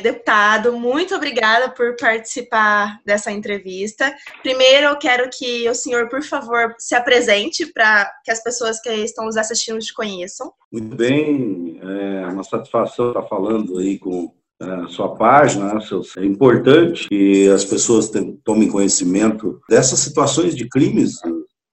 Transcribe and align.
Deputado, 0.00 0.72
muito 0.72 1.14
obrigada 1.14 1.68
por 1.68 1.94
participar 1.96 2.98
dessa 3.04 3.30
entrevista. 3.30 4.10
Primeiro, 4.42 4.86
eu 4.86 4.96
quero 4.96 5.28
que 5.28 5.68
o 5.68 5.74
senhor, 5.74 6.08
por 6.08 6.22
favor, 6.22 6.74
se 6.78 6.94
apresente 6.94 7.66
para 7.66 8.10
que 8.24 8.30
as 8.30 8.42
pessoas 8.42 8.80
que 8.80 8.88
estão 8.88 9.26
nos 9.26 9.36
assistindo 9.36 9.78
te 9.80 9.92
conheçam. 9.92 10.50
Muito 10.72 10.96
bem, 10.96 11.78
é 11.82 12.26
uma 12.26 12.42
satisfação 12.42 13.08
estar 13.08 13.24
falando 13.24 13.78
aí 13.78 13.98
com 13.98 14.32
a 14.58 14.88
sua 14.88 15.14
página. 15.14 15.74
Né, 15.74 15.80
é 16.16 16.24
importante 16.24 17.06
que 17.10 17.50
as 17.50 17.62
pessoas 17.62 18.10
tomem 18.42 18.70
conhecimento 18.70 19.60
dessas 19.68 19.98
situações 19.98 20.56
de 20.56 20.66
crimes, 20.70 21.20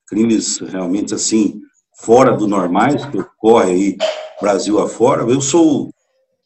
crimes 0.10 0.60
realmente 0.60 1.14
assim, 1.14 1.62
fora 1.96 2.34
do 2.34 2.48
normais, 2.48 3.06
que 3.06 3.18
ocorre 3.18 3.72
aí 3.72 3.98
Brasil 4.42 4.78
afora. 4.78 5.22
Eu 5.24 5.40
sou 5.40 5.90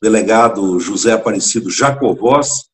delegado 0.03 0.81
José 0.81 1.13
Aparecido 1.13 1.69
Jacovós, 1.71 2.65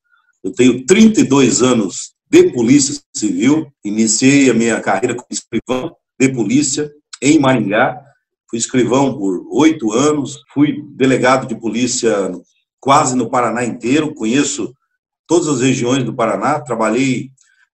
eu 0.44 0.52
tenho 0.52 0.84
32 0.84 1.62
anos 1.62 2.16
de 2.28 2.52
Polícia 2.52 3.00
Civil, 3.16 3.72
iniciei 3.86 4.50
a 4.50 4.54
minha 4.56 4.82
carreira 4.82 5.14
como 5.14 5.28
escrivão 5.30 5.96
de 6.20 6.30
polícia 6.30 6.92
em 7.22 7.38
Maringá, 7.38 8.02
fui 8.50 8.58
escrivão 8.58 9.16
por 9.16 9.46
oito 9.52 9.94
anos, 9.94 10.40
fui 10.52 10.84
delegado 10.96 11.48
de 11.48 11.54
polícia 11.54 12.32
quase 12.80 13.16
no 13.16 13.30
Paraná 13.30 13.64
inteiro, 13.64 14.16
conheço 14.16 14.74
todas 15.28 15.48
as 15.48 15.62
regiões 15.62 16.04
do 16.04 16.16
Paraná, 16.16 16.60
trabalhei 16.60 17.30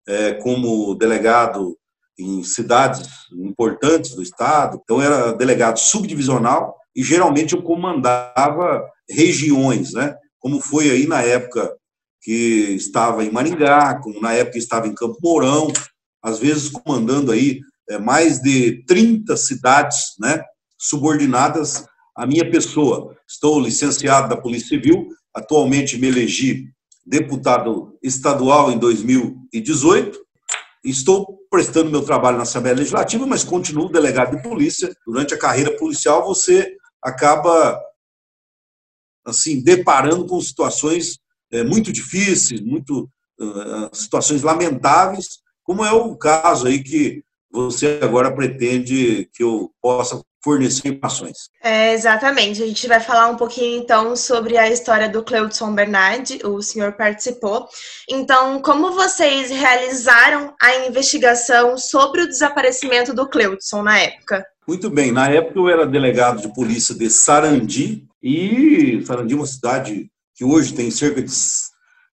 é, 0.06 0.34
como 0.34 0.94
delegado 0.96 1.78
em 2.18 2.42
cidades 2.42 3.08
importantes 3.32 4.14
do 4.14 4.22
estado, 4.22 4.78
então 4.84 5.00
era 5.00 5.32
delegado 5.32 5.78
subdivisional 5.78 6.75
e 6.96 7.02
geralmente 7.02 7.54
eu 7.54 7.62
comandava 7.62 8.82
regiões, 9.08 9.92
né? 9.92 10.16
Como 10.38 10.60
foi 10.60 10.90
aí 10.90 11.06
na 11.06 11.20
época 11.20 11.76
que 12.22 12.74
estava 12.74 13.22
em 13.22 13.30
Maringá, 13.30 14.00
como 14.00 14.20
na 14.20 14.32
época 14.32 14.56
estava 14.56 14.88
em 14.88 14.94
Campo 14.94 15.18
Mourão, 15.22 15.68
às 16.22 16.38
vezes 16.38 16.70
comandando 16.70 17.30
aí 17.30 17.60
é, 17.90 17.98
mais 17.98 18.40
de 18.40 18.82
30 18.86 19.36
cidades, 19.36 20.14
né? 20.18 20.42
Subordinadas 20.78 21.86
à 22.16 22.26
minha 22.26 22.50
pessoa. 22.50 23.14
Estou 23.28 23.60
licenciado 23.60 24.28
da 24.30 24.36
Polícia 24.36 24.68
Civil, 24.68 25.08
atualmente 25.34 25.98
me 25.98 26.08
elegi 26.08 26.64
deputado 27.04 27.96
estadual 28.02 28.72
em 28.72 28.78
2018. 28.78 30.18
Estou 30.82 31.40
prestando 31.50 31.90
meu 31.90 32.02
trabalho 32.02 32.36
na 32.36 32.44
Assembleia 32.44 32.76
Legislativa, 32.76 33.26
mas 33.26 33.44
continuo 33.44 33.90
delegado 33.90 34.36
de 34.36 34.42
polícia. 34.42 34.94
Durante 35.06 35.34
a 35.34 35.38
carreira 35.38 35.76
policial, 35.76 36.24
você 36.24 36.76
acaba 37.06 37.80
assim 39.24 39.62
deparando 39.62 40.26
com 40.26 40.40
situações 40.40 41.18
é, 41.52 41.62
muito 41.62 41.92
difíceis, 41.92 42.60
muito 42.60 43.08
uh, 43.40 43.94
situações 43.96 44.42
lamentáveis, 44.42 45.38
como 45.62 45.84
é 45.84 45.92
o 45.92 46.16
caso 46.16 46.66
aí 46.66 46.82
que 46.82 47.24
você 47.50 48.00
agora 48.02 48.34
pretende 48.34 49.30
que 49.32 49.42
eu 49.42 49.70
possa 49.80 50.20
fornecer 50.42 50.88
informações. 50.88 51.48
É, 51.62 51.92
exatamente. 51.92 52.62
A 52.62 52.66
gente 52.66 52.86
vai 52.86 53.00
falar 53.00 53.28
um 53.28 53.36
pouquinho 53.36 53.82
então 53.82 54.14
sobre 54.14 54.56
a 54.56 54.68
história 54.68 55.08
do 55.08 55.24
Cleudson 55.24 55.74
Bernardi, 55.74 56.40
o 56.44 56.60
senhor 56.60 56.92
participou. 56.92 57.68
Então, 58.08 58.60
como 58.60 58.92
vocês 58.92 59.50
realizaram 59.50 60.54
a 60.60 60.86
investigação 60.86 61.78
sobre 61.78 62.22
o 62.22 62.28
desaparecimento 62.28 63.14
do 63.14 63.28
Cleudson 63.28 63.82
na 63.82 63.98
época? 63.98 64.44
Muito 64.66 64.90
bem. 64.90 65.12
Na 65.12 65.28
época 65.28 65.60
eu 65.60 65.68
era 65.68 65.86
delegado 65.86 66.42
de 66.42 66.52
polícia 66.52 66.92
de 66.94 67.08
Sarandi, 67.08 68.04
e 68.20 69.00
Sarandi 69.04 69.34
é 69.34 69.36
uma 69.36 69.46
cidade 69.46 70.10
que 70.34 70.44
hoje 70.44 70.74
tem 70.74 70.90
cerca 70.90 71.22
de 71.22 71.30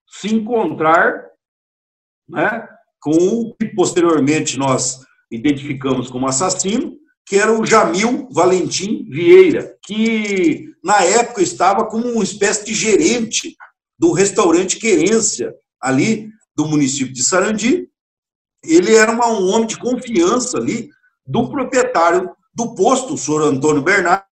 se 0.09 0.35
encontrar 0.35 1.27
né, 2.29 2.67
com 3.01 3.13
o 3.13 3.55
que 3.55 3.67
posteriormente 3.67 4.59
nós 4.59 5.01
identificamos 5.31 6.11
como 6.11 6.27
assassino, 6.27 6.97
que 7.27 7.37
era 7.37 7.53
o 7.53 7.67
Jamil 7.67 8.29
Valentim 8.31 9.05
Vieira, 9.11 9.77
que 9.85 10.71
na 10.83 11.03
época 11.03 11.43
estava 11.43 11.87
como 11.87 12.07
uma 12.09 12.23
espécie 12.23 12.65
de 12.65 12.75
gerente 12.75 13.57
do 13.99 14.13
restaurante 14.13 14.79
Querência, 14.79 15.53
ali 15.81 16.31
do 16.55 16.67
município 16.67 17.13
de 17.13 17.23
Sarandi. 17.25 17.89
Ele 18.67 18.95
era 18.95 19.13
uma, 19.13 19.29
um 19.29 19.49
homem 19.51 19.67
de 19.67 19.79
confiança 19.79 20.59
ali 20.59 20.89
do 21.27 21.49
proprietário 21.49 22.31
do 22.55 22.75
posto, 22.75 23.15
o 23.15 23.19
senhor 23.19 23.43
Antônio 23.43 23.83
Bernardo, 23.83 24.25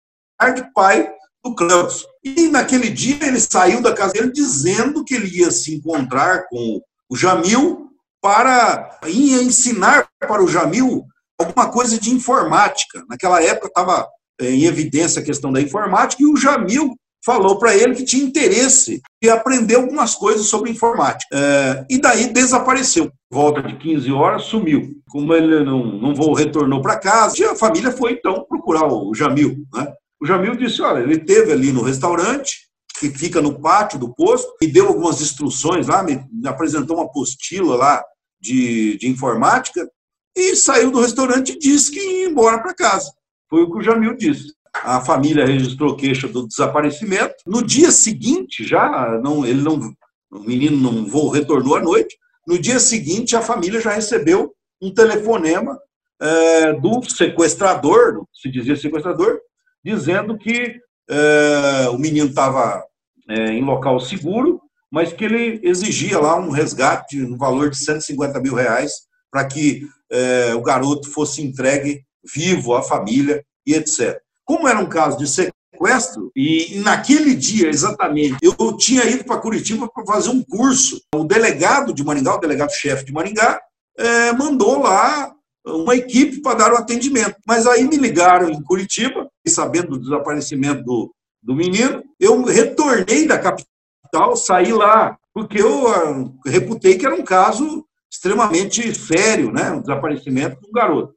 pai 0.73 1.09
do 1.43 1.53
Cleus. 1.53 2.05
E 2.23 2.47
naquele 2.47 2.89
dia 2.89 3.17
ele 3.21 3.39
saiu 3.39 3.81
da 3.81 3.93
casa 3.93 4.13
dele 4.13 4.31
dizendo 4.31 5.03
que 5.03 5.13
ele 5.13 5.39
ia 5.39 5.51
se 5.51 5.75
encontrar 5.75 6.47
com 6.47 6.81
o 7.09 7.15
Jamil 7.15 7.89
para 8.21 8.99
ensinar 9.05 10.07
para 10.19 10.41
o 10.41 10.47
Jamil 10.47 11.03
alguma 11.37 11.69
coisa 11.69 11.99
de 11.99 12.11
informática. 12.11 13.03
Naquela 13.09 13.43
época 13.43 13.67
estava 13.67 14.07
eh, 14.39 14.51
em 14.51 14.63
evidência 14.63 15.21
a 15.21 15.25
questão 15.25 15.51
da 15.51 15.61
informática 15.61 16.23
e 16.23 16.25
o 16.25 16.37
Jamil 16.37 16.95
falou 17.25 17.57
para 17.57 17.75
ele 17.75 17.95
que 17.95 18.03
tinha 18.03 18.23
interesse 18.23 19.01
e 19.21 19.29
aprender 19.29 19.75
algumas 19.75 20.15
coisas 20.15 20.47
sobre 20.47 20.71
informática. 20.71 21.27
É, 21.33 21.85
e 21.89 21.99
daí 21.99 22.31
desapareceu. 22.31 23.11
Volta 23.31 23.61
de 23.61 23.75
15 23.77 24.11
horas, 24.11 24.43
sumiu. 24.43 24.91
Como 25.09 25.33
ele 25.33 25.63
não, 25.63 25.85
não 25.85 26.13
vou, 26.13 26.33
retornou 26.33 26.81
para 26.81 26.99
casa, 26.99 27.51
a 27.51 27.55
família 27.55 27.91
foi 27.91 28.13
então 28.13 28.45
procurar 28.47 28.85
o 28.85 29.13
Jamil. 29.13 29.65
Né? 29.73 29.93
O 30.21 30.25
Jamil 30.25 30.55
disse: 30.55 30.81
olha, 30.81 31.01
ele 31.01 31.17
teve 31.17 31.51
ali 31.51 31.71
no 31.71 31.81
restaurante, 31.81 32.67
que 32.99 33.09
fica 33.09 33.41
no 33.41 33.59
pátio 33.59 33.97
do 33.97 34.13
posto, 34.13 34.53
e 34.61 34.67
deu 34.67 34.87
algumas 34.87 35.21
instruções 35.21 35.87
lá, 35.87 36.03
me, 36.03 36.23
me 36.31 36.47
apresentou 36.47 36.97
uma 36.97 37.05
apostila 37.05 37.75
lá 37.75 38.03
de, 38.39 38.97
de 38.97 39.07
informática 39.07 39.89
e 40.35 40.55
saiu 40.55 40.91
do 40.91 41.01
restaurante 41.01 41.53
e 41.53 41.59
disse 41.59 41.91
que 41.91 41.99
ia 41.99 42.27
embora 42.27 42.59
para 42.59 42.73
casa. 42.73 43.11
Foi 43.49 43.63
o 43.63 43.71
que 43.71 43.77
o 43.77 43.81
Jamil 43.81 44.15
disse. 44.17 44.53
A 44.75 45.01
família 45.01 45.45
registrou 45.45 45.95
queixa 45.95 46.27
do 46.27 46.47
desaparecimento. 46.47 47.35
No 47.45 47.63
dia 47.63 47.91
seguinte, 47.91 48.65
já 48.65 49.19
não, 49.23 49.45
ele 49.45 49.61
não, 49.61 49.93
o 50.31 50.39
menino 50.39 50.77
não 50.77 51.05
voo 51.05 51.29
retornou 51.29 51.75
à 51.75 51.81
noite. 51.81 52.17
No 52.47 52.57
dia 52.57 52.79
seguinte, 52.79 53.35
a 53.35 53.41
família 53.41 53.79
já 53.79 53.91
recebeu 53.91 54.53
um 54.81 54.93
telefonema 54.93 55.79
é, 56.21 56.73
do 56.73 57.03
sequestrador, 57.03 58.25
se 58.33 58.49
dizia 58.49 58.75
sequestrador, 58.75 59.39
dizendo 59.83 60.37
que 60.37 60.79
é, 61.09 61.89
o 61.89 61.97
menino 61.97 62.27
estava 62.27 62.83
é, 63.29 63.51
em 63.51 63.63
local 63.63 63.99
seguro 63.99 64.63
mas 64.93 65.11
que 65.11 65.25
ele 65.25 65.59
exigia 65.63 66.19
lá 66.19 66.37
um 66.37 66.51
resgate 66.51 67.17
no 67.17 67.35
valor 67.35 67.71
de 67.71 67.77
150 67.77 68.39
mil 68.39 68.53
reais 68.53 68.91
para 69.31 69.43
que 69.43 69.87
é, 70.11 70.53
o 70.53 70.61
garoto 70.61 71.09
fosse 71.09 71.41
entregue 71.41 72.03
vivo 72.23 72.75
à 72.75 72.83
família 72.83 73.43
e 73.65 73.73
etc. 73.73 74.21
Como 74.45 74.67
era 74.67 74.79
um 74.79 74.87
caso 74.87 75.17
de 75.17 75.27
sequestro, 75.27 76.31
e 76.35 76.79
naquele 76.83 77.35
dia 77.35 77.69
exatamente, 77.69 78.37
eu 78.41 78.77
tinha 78.77 79.05
ido 79.05 79.23
para 79.23 79.39
Curitiba 79.39 79.89
para 79.89 80.05
fazer 80.05 80.29
um 80.29 80.43
curso. 80.43 81.01
O 81.15 81.23
delegado 81.23 81.93
de 81.93 82.03
Maringá, 82.03 82.35
o 82.35 82.39
delegado-chefe 82.39 83.05
de 83.05 83.13
Maringá, 83.13 83.59
é, 83.97 84.31
mandou 84.33 84.81
lá 84.81 85.33
uma 85.65 85.95
equipe 85.95 86.41
para 86.41 86.57
dar 86.57 86.73
o 86.73 86.77
atendimento. 86.77 87.35
Mas 87.47 87.65
aí 87.65 87.87
me 87.87 87.97
ligaram 87.97 88.49
em 88.49 88.61
Curitiba, 88.61 89.29
sabendo 89.47 89.91
do 89.91 90.01
desaparecimento 90.01 90.83
do, 90.83 91.13
do 91.41 91.55
menino, 91.55 92.03
eu 92.19 92.43
retornei 92.43 93.27
da 93.27 93.39
capital 93.39 93.73
tal, 94.13 94.35
saí 94.35 94.71
lá 94.71 95.17
porque 95.33 95.59
eu 95.59 95.85
uh, 95.85 96.39
reputei 96.45 96.95
que 96.95 97.05
era 97.05 97.15
um 97.15 97.23
caso 97.23 97.83
extremamente 98.11 98.93
sério, 98.93 99.51
né? 99.51 99.71
um 99.71 99.81
desaparecimento 99.81 100.61
de 100.61 100.67
um 100.67 100.71
garoto. 100.71 101.15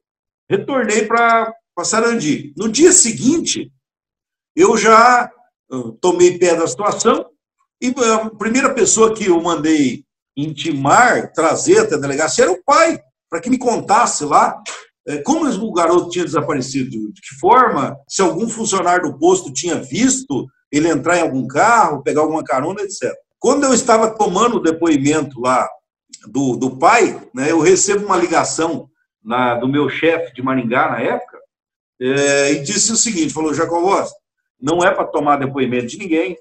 Retornei 0.49 1.05
para 1.05 1.53
Sarandi. 1.85 2.53
No 2.57 2.69
dia 2.69 2.91
seguinte, 2.91 3.71
eu 4.55 4.77
já 4.77 5.29
uh, 5.71 5.91
tomei 5.93 6.37
pé 6.37 6.55
da 6.55 6.67
situação 6.67 7.25
e 7.81 7.93
a 8.11 8.29
primeira 8.31 8.73
pessoa 8.73 9.13
que 9.13 9.25
eu 9.25 9.41
mandei 9.41 10.03
intimar, 10.35 11.31
trazer 11.33 11.79
até 11.79 11.95
a 11.95 11.99
delegacia 11.99 12.45
era 12.45 12.51
o 12.51 12.63
pai, 12.63 12.99
para 13.29 13.41
que 13.41 13.49
me 13.49 13.57
contasse 13.57 14.23
lá 14.23 14.61
é, 15.07 15.17
como 15.23 15.47
o 15.49 15.73
garoto 15.73 16.09
tinha 16.09 16.25
desaparecido, 16.25 16.91
de 17.13 17.21
que 17.21 17.35
forma, 17.39 17.97
se 18.09 18.21
algum 18.21 18.49
funcionário 18.49 19.09
do 19.09 19.17
posto 19.17 19.53
tinha 19.53 19.75
visto 19.75 20.45
ele 20.69 20.89
entrar 20.89 21.17
em 21.17 21.21
algum 21.21 21.47
carro, 21.47 22.03
pegar 22.03 22.21
alguma 22.21 22.43
carona, 22.43 22.81
etc. 22.81 23.13
Quando 23.39 23.63
eu 23.63 23.73
estava 23.73 24.13
tomando 24.15 24.57
o 24.57 24.61
depoimento 24.61 25.39
lá 25.39 25.67
do, 26.27 26.57
do 26.57 26.77
pai, 26.77 27.25
né, 27.33 27.49
eu 27.49 27.61
recebo 27.61 28.05
uma 28.05 28.17
ligação 28.17 28.89
na, 29.23 29.55
do 29.55 29.67
meu 29.67 29.89
chefe 29.89 30.33
de 30.33 30.41
Maringá 30.41 30.89
na 30.89 30.99
época, 30.99 31.36
é, 32.01 32.53
e 32.53 32.63
disse 32.63 32.91
o 32.91 32.97
seguinte: 32.97 33.33
falou, 33.33 33.53
Jacobós, 33.53 34.09
não 34.59 34.83
é 34.83 34.91
para 34.91 35.05
tomar 35.05 35.37
depoimento 35.37 35.87
de 35.87 35.97
ninguém, 35.97 36.37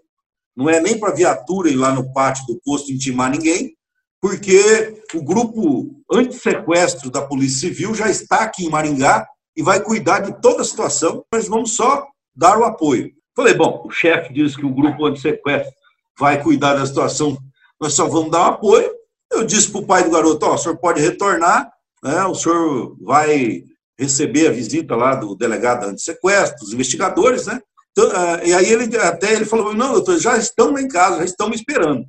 não 0.57 0.69
é 0.69 0.81
nem 0.81 0.99
para 0.99 1.15
viatura 1.15 1.69
ir 1.69 1.77
lá 1.77 1.93
no 1.93 2.13
pátio 2.13 2.47
do 2.47 2.61
posto 2.65 2.93
intimar 2.93 3.31
ninguém, 3.31 3.77
porque 4.21 5.03
o 5.15 5.23
grupo 5.23 6.03
anti-sequestro 6.11 7.11
da 7.11 7.23
Polícia 7.23 7.69
Civil 7.69 7.95
já 7.95 8.11
está 8.11 8.41
aqui 8.41 8.65
em 8.65 8.71
Maringá 8.71 9.27
e 9.57 9.63
vai 9.63 9.81
cuidar 9.81 10.21
de 10.21 10.41
toda 10.41 10.63
a 10.63 10.65
situação, 10.65 11.25
nós 11.33 11.49
vamos 11.49 11.77
só 11.77 12.07
dar 12.35 12.59
o 12.59 12.65
apoio. 12.65 13.11
Falei, 13.35 13.55
bom, 13.55 13.83
o 13.85 13.91
chefe 13.91 14.33
diz 14.33 14.57
que 14.57 14.65
o 14.65 14.75
grupo 14.75 15.05
anti-sequestro 15.05 15.73
vai 16.19 16.43
cuidar 16.43 16.75
da 16.75 16.87
situação, 16.87 17.37
nós 17.81 17.93
só 17.93 18.09
vamos 18.09 18.31
dar 18.31 18.41
o 18.41 18.53
apoio. 18.55 18.91
Eu 19.31 19.45
disse 19.45 19.71
para 19.71 19.81
o 19.81 19.87
pai 19.87 20.05
do 20.05 20.11
garoto, 20.11 20.47
ó, 20.47 20.55
o 20.55 20.59
senhor 20.59 20.79
pode 20.79 21.01
retornar, 21.01 21.71
né, 22.03 22.25
o 22.25 22.35
senhor 22.35 22.97
vai 23.03 23.63
receber 23.99 24.49
a 24.49 24.53
visita 24.53 24.95
lá 24.95 25.15
do 25.15 25.35
delegado 25.35 25.85
anti-sequestro, 25.85 26.61
dos 26.61 26.73
investigadores, 26.73 27.47
né? 27.47 27.61
Então, 27.93 28.11
ah, 28.15 28.41
e 28.45 28.53
aí 28.53 28.71
ele 28.71 28.95
até 28.99 29.33
ele 29.33 29.47
falou, 29.47 29.73
não, 29.73 29.93
doutor, 29.93 30.19
já 30.19 30.37
estão 30.37 30.73
lá 30.73 30.81
em 30.81 30.89
casa, 30.89 31.19
já 31.19 31.25
estão 31.25 31.49
me 31.49 31.55
esperando. 31.55 32.05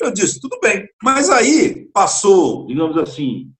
Eu 0.00 0.12
disse, 0.12 0.40
tudo 0.40 0.58
bem. 0.60 0.88
Mas 1.02 1.30
aí 1.30 1.88
passou, 1.92 2.66
digamos 2.66 2.96
assim, 2.96 3.50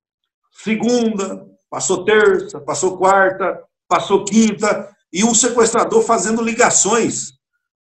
segunda, 0.62 1.46
passou 1.70 2.04
terça, 2.04 2.60
passou 2.60 2.98
quarta, 2.98 3.62
passou 3.88 4.24
quinta, 4.24 4.90
e 5.12 5.24
o 5.24 5.34
sequestrador 5.34 6.02
fazendo 6.02 6.42
ligações 6.42 7.32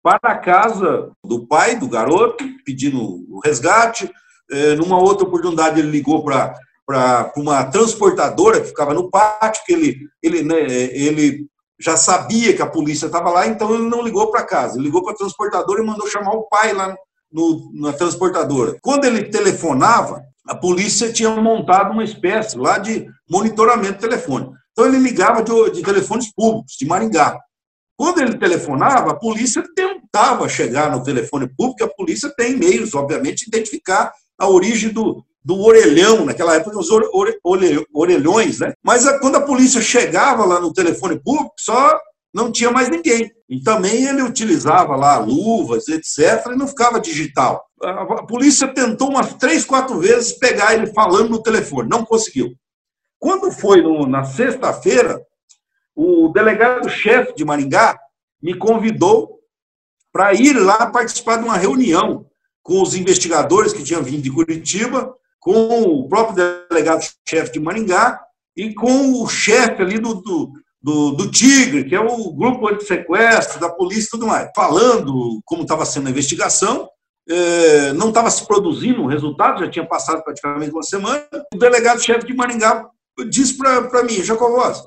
para 0.02 0.18
a 0.22 0.38
casa 0.38 1.10
do 1.24 1.46
pai 1.46 1.76
do 1.76 1.88
garoto, 1.88 2.44
pedindo 2.64 3.00
o 3.00 3.40
resgate. 3.42 4.10
É, 4.50 4.74
numa 4.74 4.98
outra 4.98 5.26
oportunidade, 5.26 5.80
ele 5.80 5.90
ligou 5.90 6.22
para 6.22 6.54
para 6.86 7.32
uma 7.36 7.64
transportadora 7.64 8.60
que 8.60 8.68
ficava 8.68 8.92
no 8.92 9.10
pátio, 9.10 9.62
que 9.64 9.72
ele, 9.72 9.98
ele, 10.22 10.42
né, 10.42 10.60
ele 10.60 11.46
já 11.80 11.96
sabia 11.96 12.54
que 12.54 12.62
a 12.62 12.66
polícia 12.66 13.06
estava 13.06 13.30
lá, 13.30 13.46
então 13.46 13.74
ele 13.74 13.88
não 13.88 14.02
ligou 14.02 14.30
para 14.30 14.44
casa. 14.44 14.76
Ele 14.76 14.86
ligou 14.86 15.02
para 15.02 15.12
a 15.12 15.16
transportadora 15.16 15.82
e 15.82 15.86
mandou 15.86 16.06
chamar 16.08 16.32
o 16.32 16.44
pai 16.48 16.72
lá 16.72 16.94
no, 17.32 17.70
na 17.74 17.92
transportadora. 17.92 18.76
Quando 18.82 19.04
ele 19.04 19.24
telefonava, 19.24 20.22
a 20.46 20.54
polícia 20.54 21.12
tinha 21.12 21.30
montado 21.30 21.92
uma 21.92 22.04
espécie 22.04 22.56
lá 22.56 22.78
de 22.78 23.06
monitoramento 23.28 23.98
telefônico. 23.98 24.54
Então 24.72 24.86
ele 24.86 24.98
ligava 24.98 25.42
de, 25.42 25.70
de 25.70 25.82
telefones 25.82 26.32
públicos, 26.32 26.76
de 26.78 26.86
Maringá. 26.86 27.38
Quando 27.96 28.20
ele 28.20 28.36
telefonava, 28.36 29.12
a 29.12 29.16
polícia 29.16 29.62
tentava 29.74 30.48
chegar 30.48 30.90
no 30.90 31.02
telefone 31.02 31.48
público, 31.56 31.84
a 31.84 31.94
polícia 31.94 32.32
tem 32.36 32.56
meios, 32.56 32.92
obviamente, 32.92 33.44
de 33.44 33.56
identificar 33.56 34.12
a 34.38 34.48
origem 34.48 34.90
do, 34.90 35.24
do 35.44 35.60
orelhão, 35.60 36.24
naquela 36.24 36.54
época, 36.54 36.78
os 36.78 36.88
orelhões, 37.92 38.60
né? 38.60 38.72
Mas 38.82 39.04
quando 39.20 39.36
a 39.36 39.42
polícia 39.42 39.82
chegava 39.82 40.44
lá 40.46 40.58
no 40.58 40.72
telefone 40.72 41.20
público, 41.20 41.52
só 41.58 42.00
não 42.32 42.50
tinha 42.50 42.70
mais 42.70 42.88
ninguém. 42.88 43.30
E 43.48 43.62
também 43.62 44.06
ele 44.06 44.22
utilizava 44.22 44.96
lá 44.96 45.18
luvas, 45.18 45.86
etc., 45.88 46.46
e 46.46 46.56
não 46.56 46.66
ficava 46.66 46.98
digital. 46.98 47.62
A 47.82 48.24
polícia 48.24 48.66
tentou 48.66 49.10
umas 49.10 49.34
três, 49.34 49.64
quatro 49.64 49.98
vezes 50.00 50.32
pegar 50.38 50.74
ele 50.74 50.86
falando 50.86 51.28
no 51.28 51.42
telefone, 51.42 51.88
não 51.88 52.04
conseguiu. 52.04 52.52
Quando 53.18 53.52
foi 53.52 53.82
no, 53.82 54.06
na 54.06 54.24
sexta-feira, 54.24 55.20
o 55.94 56.28
delegado-chefe 56.28 57.34
de 57.34 57.44
Maringá 57.44 57.98
me 58.42 58.56
convidou 58.56 59.38
para 60.10 60.32
ir 60.32 60.54
lá 60.54 60.86
participar 60.86 61.36
de 61.36 61.44
uma 61.44 61.56
reunião 61.56 62.26
com 62.62 62.80
os 62.80 62.94
investigadores 62.94 63.72
que 63.72 63.84
tinham 63.84 64.02
vindo 64.02 64.22
de 64.22 64.30
Curitiba, 64.30 65.14
com 65.44 65.82
o 65.82 66.08
próprio 66.08 66.66
delegado-chefe 66.70 67.52
de 67.52 67.60
Maringá 67.60 68.18
e 68.56 68.72
com 68.72 69.22
o 69.22 69.28
chefe 69.28 69.82
ali 69.82 69.98
do, 69.98 70.14
do 70.14 70.52
do, 70.82 71.12
do 71.12 71.30
Tigre, 71.30 71.84
que 71.84 71.94
é 71.94 72.00
o 72.00 72.30
grupo 72.30 72.68
anti-sequestro, 72.68 73.58
da 73.58 73.70
polícia 73.70 74.06
e 74.06 74.10
tudo 74.10 74.26
mais, 74.26 74.50
falando 74.54 75.40
como 75.46 75.62
estava 75.62 75.86
sendo 75.86 76.08
a 76.08 76.10
investigação, 76.10 76.86
é, 77.26 77.94
não 77.94 78.08
estava 78.10 78.30
se 78.30 78.46
produzindo 78.46 79.00
um 79.00 79.06
resultado, 79.06 79.64
já 79.64 79.70
tinha 79.70 79.86
passado 79.86 80.22
praticamente 80.22 80.72
uma 80.72 80.82
semana. 80.82 81.26
O 81.54 81.56
delegado-chefe 81.56 82.26
de 82.26 82.34
Maringá 82.34 82.86
disse 83.30 83.56
para 83.56 84.02
mim, 84.02 84.22
Jacobós, 84.22 84.82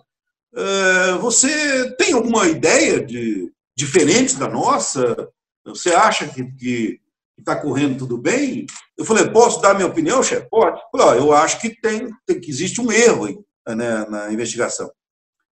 é, 0.56 1.14
você 1.14 1.90
tem 1.96 2.14
alguma 2.14 2.48
ideia 2.48 3.04
de, 3.04 3.52
diferente 3.76 4.36
da 4.36 4.48
nossa? 4.48 5.28
Você 5.66 5.90
acha 5.96 6.28
que 6.28 7.00
está 7.38 7.56
correndo 7.56 7.98
tudo 7.98 8.18
bem? 8.18 8.66
Eu 8.98 9.06
falei, 9.06 9.30
posso 9.30 9.62
dar 9.62 9.74
minha 9.74 9.88
opinião, 9.88 10.24
chefe? 10.24 10.48
Pode. 10.50 10.80
Eu, 10.80 11.00
falei, 11.00 11.20
eu 11.20 11.34
acho 11.34 11.60
que 11.60 11.70
tem, 11.80 12.10
tem, 12.26 12.40
que 12.40 12.50
existe 12.50 12.82
um 12.82 12.92
erro 12.92 13.46
né, 13.68 14.06
na 14.10 14.32
investigação. 14.32 14.92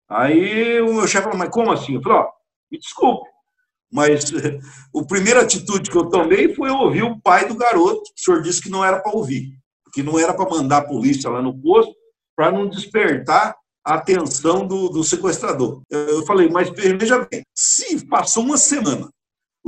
Aí 0.10 0.82
o 0.82 0.94
meu 0.94 1.08
chefe 1.08 1.24
falou, 1.26 1.38
mas 1.38 1.50
como 1.50 1.72
assim? 1.72 1.96
Eu 1.96 2.02
falei, 2.02 2.18
ó, 2.20 2.30
me 2.72 2.80
desculpe, 2.80 3.30
mas 3.92 4.32
a 4.96 5.06
primeira 5.06 5.42
atitude 5.42 5.90
que 5.90 5.98
eu 5.98 6.10
tomei 6.10 6.54
foi 6.54 6.70
ouvir 6.70 7.04
o 7.04 7.20
pai 7.20 7.48
do 7.48 7.56
garoto, 7.56 8.02
o 8.02 8.20
senhor 8.20 8.42
disse 8.42 8.62
que 8.62 8.70
não 8.70 8.84
era 8.84 9.00
para 9.00 9.16
ouvir, 9.16 9.52
que 9.94 10.04
não 10.04 10.20
era 10.20 10.34
para 10.34 10.50
mandar 10.50 10.78
a 10.78 10.88
polícia 10.88 11.30
lá 11.30 11.42
no 11.42 11.60
posto, 11.60 11.94
para 12.36 12.52
não 12.52 12.70
despertar 12.70 13.56
a 13.86 13.96
atenção 13.96 14.66
do, 14.68 14.90
do 14.90 15.04
sequestrador. 15.04 15.82
Eu 15.90 16.26
falei, 16.26 16.50
mas 16.50 16.70
veja 16.70 17.28
bem, 17.30 17.44
se 17.56 18.06
passou 18.08 18.44
uma 18.44 18.58
semana, 18.58 19.10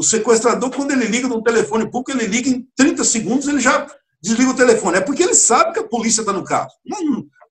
o 0.02 0.04
sequestrador, 0.04 0.72
quando 0.72 0.90
ele 0.90 1.06
liga 1.06 1.28
no 1.28 1.44
telefone 1.44 1.86
público, 1.86 2.12
ele 2.12 2.26
liga 2.26 2.50
em 2.50 2.68
30 2.76 3.04
segundos, 3.04 3.48
ele 3.48 3.60
já 3.60 3.86
desliga 4.20 4.50
o 4.50 4.56
telefone. 4.56 4.98
É 4.98 5.02
porque 5.02 5.22
ele 5.22 5.36
sabe 5.36 5.74
que 5.74 5.80
a 5.80 5.88
polícia 5.88 6.22
está 6.22 6.34
no 6.34 6.44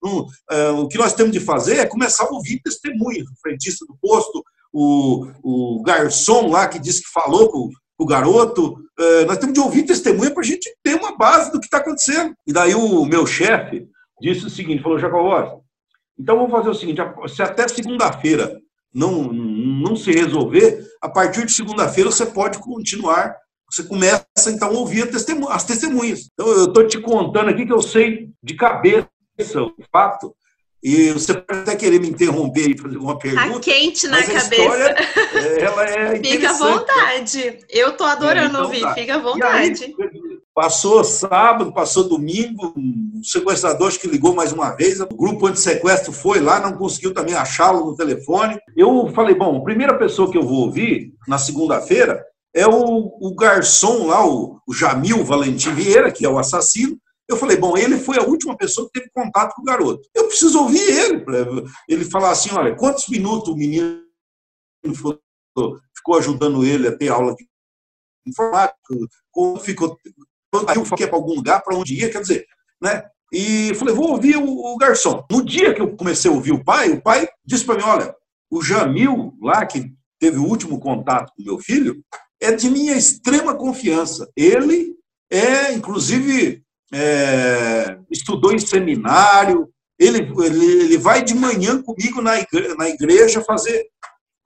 não, 0.02 0.26
é, 0.50 0.70
o 0.70 0.88
que 0.88 0.98
nós 0.98 1.12
temos 1.12 1.30
de 1.30 1.38
fazer 1.38 1.76
é 1.76 1.86
começar 1.86 2.24
a 2.24 2.32
ouvir 2.32 2.60
testemunhas, 2.60 3.28
o 3.28 3.40
frentista 3.40 3.86
do 3.86 3.96
posto, 4.02 4.42
o, 4.72 5.28
o 5.44 5.82
garçom 5.82 6.48
lá 6.48 6.66
que 6.66 6.80
disse 6.80 7.02
que 7.02 7.12
falou 7.12 7.48
com, 7.48 7.70
com 7.96 8.04
o 8.04 8.06
garoto. 8.06 8.82
É, 8.98 9.24
nós 9.26 9.38
temos 9.38 9.54
de 9.54 9.60
ouvir 9.60 9.84
testemunha 9.84 10.32
para 10.32 10.42
a 10.42 10.46
gente 10.46 10.74
ter 10.82 10.96
uma 10.96 11.16
base 11.16 11.52
do 11.52 11.60
que 11.60 11.66
está 11.66 11.78
acontecendo. 11.78 12.34
E 12.44 12.52
daí 12.52 12.74
o 12.74 13.04
meu 13.04 13.28
chefe 13.28 13.86
disse 14.20 14.44
o 14.44 14.50
seguinte, 14.50 14.82
falou, 14.82 14.98
Jacobó, 14.98 15.60
então 16.18 16.36
vamos 16.36 16.50
fazer 16.50 16.70
o 16.70 16.74
seguinte, 16.74 17.00
se 17.28 17.42
até 17.42 17.68
segunda-feira 17.68 18.60
não, 18.92 19.32
não 19.32 19.96
se 19.96 20.10
resolver, 20.12 20.84
a 21.00 21.08
partir 21.08 21.46
de 21.46 21.52
segunda-feira 21.52 22.10
você 22.10 22.26
pode 22.26 22.58
continuar 22.58 23.36
você 23.72 23.84
começa 23.84 24.26
então 24.48 24.68
a 24.68 24.72
ouvir 24.72 25.08
as 25.48 25.64
testemunhas. 25.64 26.28
Então, 26.32 26.48
eu 26.48 26.64
estou 26.64 26.86
te 26.88 26.98
contando 26.98 27.50
aqui 27.50 27.64
que 27.64 27.72
eu 27.72 27.80
sei 27.80 28.28
de 28.42 28.54
cabeça 28.54 29.08
o 29.56 29.72
fato, 29.92 30.34
e 30.82 31.12
você 31.12 31.34
pode 31.34 31.60
até 31.60 31.76
querer 31.76 32.00
me 32.00 32.08
interromper 32.08 32.70
e 32.70 32.78
fazer 32.78 32.96
uma 32.96 33.14
tá 33.14 33.20
pergunta. 33.20 33.52
Tá 33.52 33.60
quente 33.60 34.08
na 34.08 34.22
cabeça. 34.22 34.54
História, 34.54 34.96
ela 35.60 35.84
é 35.84 36.16
Fica 36.22 36.50
à 36.50 36.52
vontade. 36.54 37.58
Eu 37.68 37.96
tô 37.96 38.04
adorando 38.04 38.40
é, 38.40 38.48
então, 38.48 38.64
ouvir, 38.64 38.80
tá. 38.80 38.94
fica 38.94 39.14
à 39.14 39.18
vontade. 39.18 39.84
Aí, 39.84 39.94
passou 40.60 41.02
sábado, 41.02 41.72
passou 41.72 42.06
domingo, 42.06 42.74
um 42.76 43.22
sequestrador 43.24 43.88
acho 43.88 43.98
que 43.98 44.06
ligou 44.06 44.34
mais 44.34 44.52
uma 44.52 44.68
vez, 44.76 45.00
o 45.00 45.06
grupo 45.06 45.46
anti-sequestro 45.46 46.12
foi 46.12 46.38
lá, 46.38 46.60
não 46.60 46.76
conseguiu 46.76 47.14
também 47.14 47.34
achá-lo 47.34 47.86
no 47.86 47.96
telefone. 47.96 48.60
Eu 48.76 49.08
falei, 49.14 49.34
bom, 49.34 49.56
a 49.56 49.64
primeira 49.64 49.96
pessoa 49.96 50.30
que 50.30 50.36
eu 50.36 50.42
vou 50.42 50.66
ouvir 50.66 51.14
na 51.26 51.38
segunda-feira 51.38 52.22
é 52.54 52.66
o, 52.66 53.16
o 53.22 53.34
garçom 53.34 54.08
lá, 54.08 54.22
o, 54.26 54.60
o 54.68 54.74
Jamil 54.74 55.24
Valentim 55.24 55.72
Vieira, 55.72 56.12
que 56.12 56.26
é 56.26 56.28
o 56.28 56.38
assassino, 56.38 57.00
eu 57.26 57.38
falei, 57.38 57.56
bom, 57.56 57.74
ele 57.78 57.96
foi 57.96 58.18
a 58.18 58.22
última 58.22 58.54
pessoa 58.54 58.86
que 58.86 59.00
teve 59.00 59.10
contato 59.14 59.54
com 59.54 59.62
o 59.62 59.64
garoto. 59.64 60.06
Eu 60.14 60.26
preciso 60.26 60.60
ouvir 60.60 60.82
ele, 60.82 61.24
ele 61.88 62.04
falar 62.04 62.32
assim, 62.32 62.50
olha, 62.52 62.76
quantos 62.76 63.08
minutos 63.08 63.48
o 63.48 63.56
menino 63.56 64.02
ficou 64.84 66.18
ajudando 66.18 66.66
ele 66.66 66.86
a 66.86 66.94
ter 66.94 67.08
aula 67.08 67.34
de 67.34 67.48
informática, 68.26 68.76
como 69.30 69.58
ficou, 69.58 69.96
eu 70.52 70.84
para 70.84 71.16
algum 71.16 71.34
lugar, 71.34 71.62
para 71.62 71.76
onde 71.76 71.94
ia, 71.94 72.10
quer 72.10 72.20
dizer, 72.20 72.46
né? 72.80 73.04
E 73.32 73.72
falei, 73.74 73.94
vou 73.94 74.10
ouvir 74.10 74.36
o, 74.36 74.44
o, 74.44 74.76
garçom. 74.76 75.24
No 75.30 75.44
dia 75.44 75.72
que 75.72 75.80
eu 75.80 75.96
comecei 75.96 76.30
a 76.30 76.34
ouvir 76.34 76.52
o 76.52 76.64
pai, 76.64 76.90
o 76.90 77.00
pai 77.00 77.28
disse 77.44 77.64
para 77.64 77.76
mim, 77.76 77.84
olha, 77.84 78.14
o 78.50 78.60
Jamil, 78.60 79.34
lá 79.40 79.64
que 79.64 79.92
teve 80.18 80.38
o 80.38 80.44
último 80.44 80.80
contato 80.80 81.32
com 81.36 81.42
meu 81.44 81.58
filho, 81.58 82.02
é 82.40 82.50
de 82.50 82.68
minha 82.68 82.96
extrema 82.96 83.54
confiança. 83.54 84.28
Ele 84.36 84.96
É, 85.32 85.72
inclusive, 85.72 86.64
é, 86.92 87.96
estudou 88.10 88.52
em 88.52 88.58
seminário. 88.58 89.68
Ele, 89.96 90.18
ele, 90.44 90.66
ele 90.82 90.98
vai 90.98 91.22
de 91.22 91.34
manhã 91.34 91.80
comigo 91.80 92.20
na 92.20 92.40
igreja, 92.40 92.74
na 92.74 92.88
igreja 92.88 93.44
fazer 93.44 93.86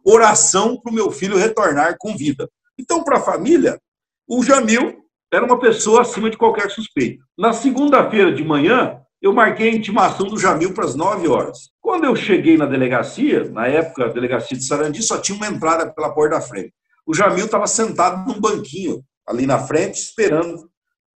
oração 0.04 0.78
para 0.78 0.92
o 0.92 0.94
meu 0.94 1.10
filho 1.10 1.38
retornar 1.38 1.96
com 1.98 2.14
vida. 2.14 2.46
Então, 2.78 3.02
para 3.02 3.16
a 3.16 3.22
família, 3.22 3.80
o 4.28 4.42
Jamil 4.42 5.03
era 5.34 5.44
uma 5.44 5.58
pessoa 5.58 6.02
acima 6.02 6.30
de 6.30 6.36
qualquer 6.36 6.70
suspeita. 6.70 7.22
Na 7.36 7.52
segunda-feira 7.52 8.32
de 8.32 8.44
manhã, 8.44 9.00
eu 9.20 9.32
marquei 9.32 9.70
a 9.70 9.74
intimação 9.74 10.26
do 10.26 10.38
Jamil 10.38 10.74
para 10.74 10.84
as 10.84 10.94
9 10.94 11.26
horas. 11.28 11.70
Quando 11.80 12.04
eu 12.04 12.14
cheguei 12.14 12.56
na 12.56 12.66
delegacia, 12.66 13.50
na 13.50 13.66
época 13.66 14.04
a 14.04 14.08
delegacia 14.08 14.56
de 14.56 14.64
Sarandi 14.64 15.02
só 15.02 15.18
tinha 15.18 15.36
uma 15.36 15.46
entrada 15.46 15.92
pela 15.92 16.14
porta 16.14 16.36
da 16.36 16.40
frente. 16.40 16.72
O 17.06 17.14
Jamil 17.14 17.46
estava 17.46 17.66
sentado 17.66 18.26
num 18.26 18.40
banquinho 18.40 19.02
ali 19.26 19.46
na 19.46 19.58
frente, 19.58 19.96
esperando 19.96 20.68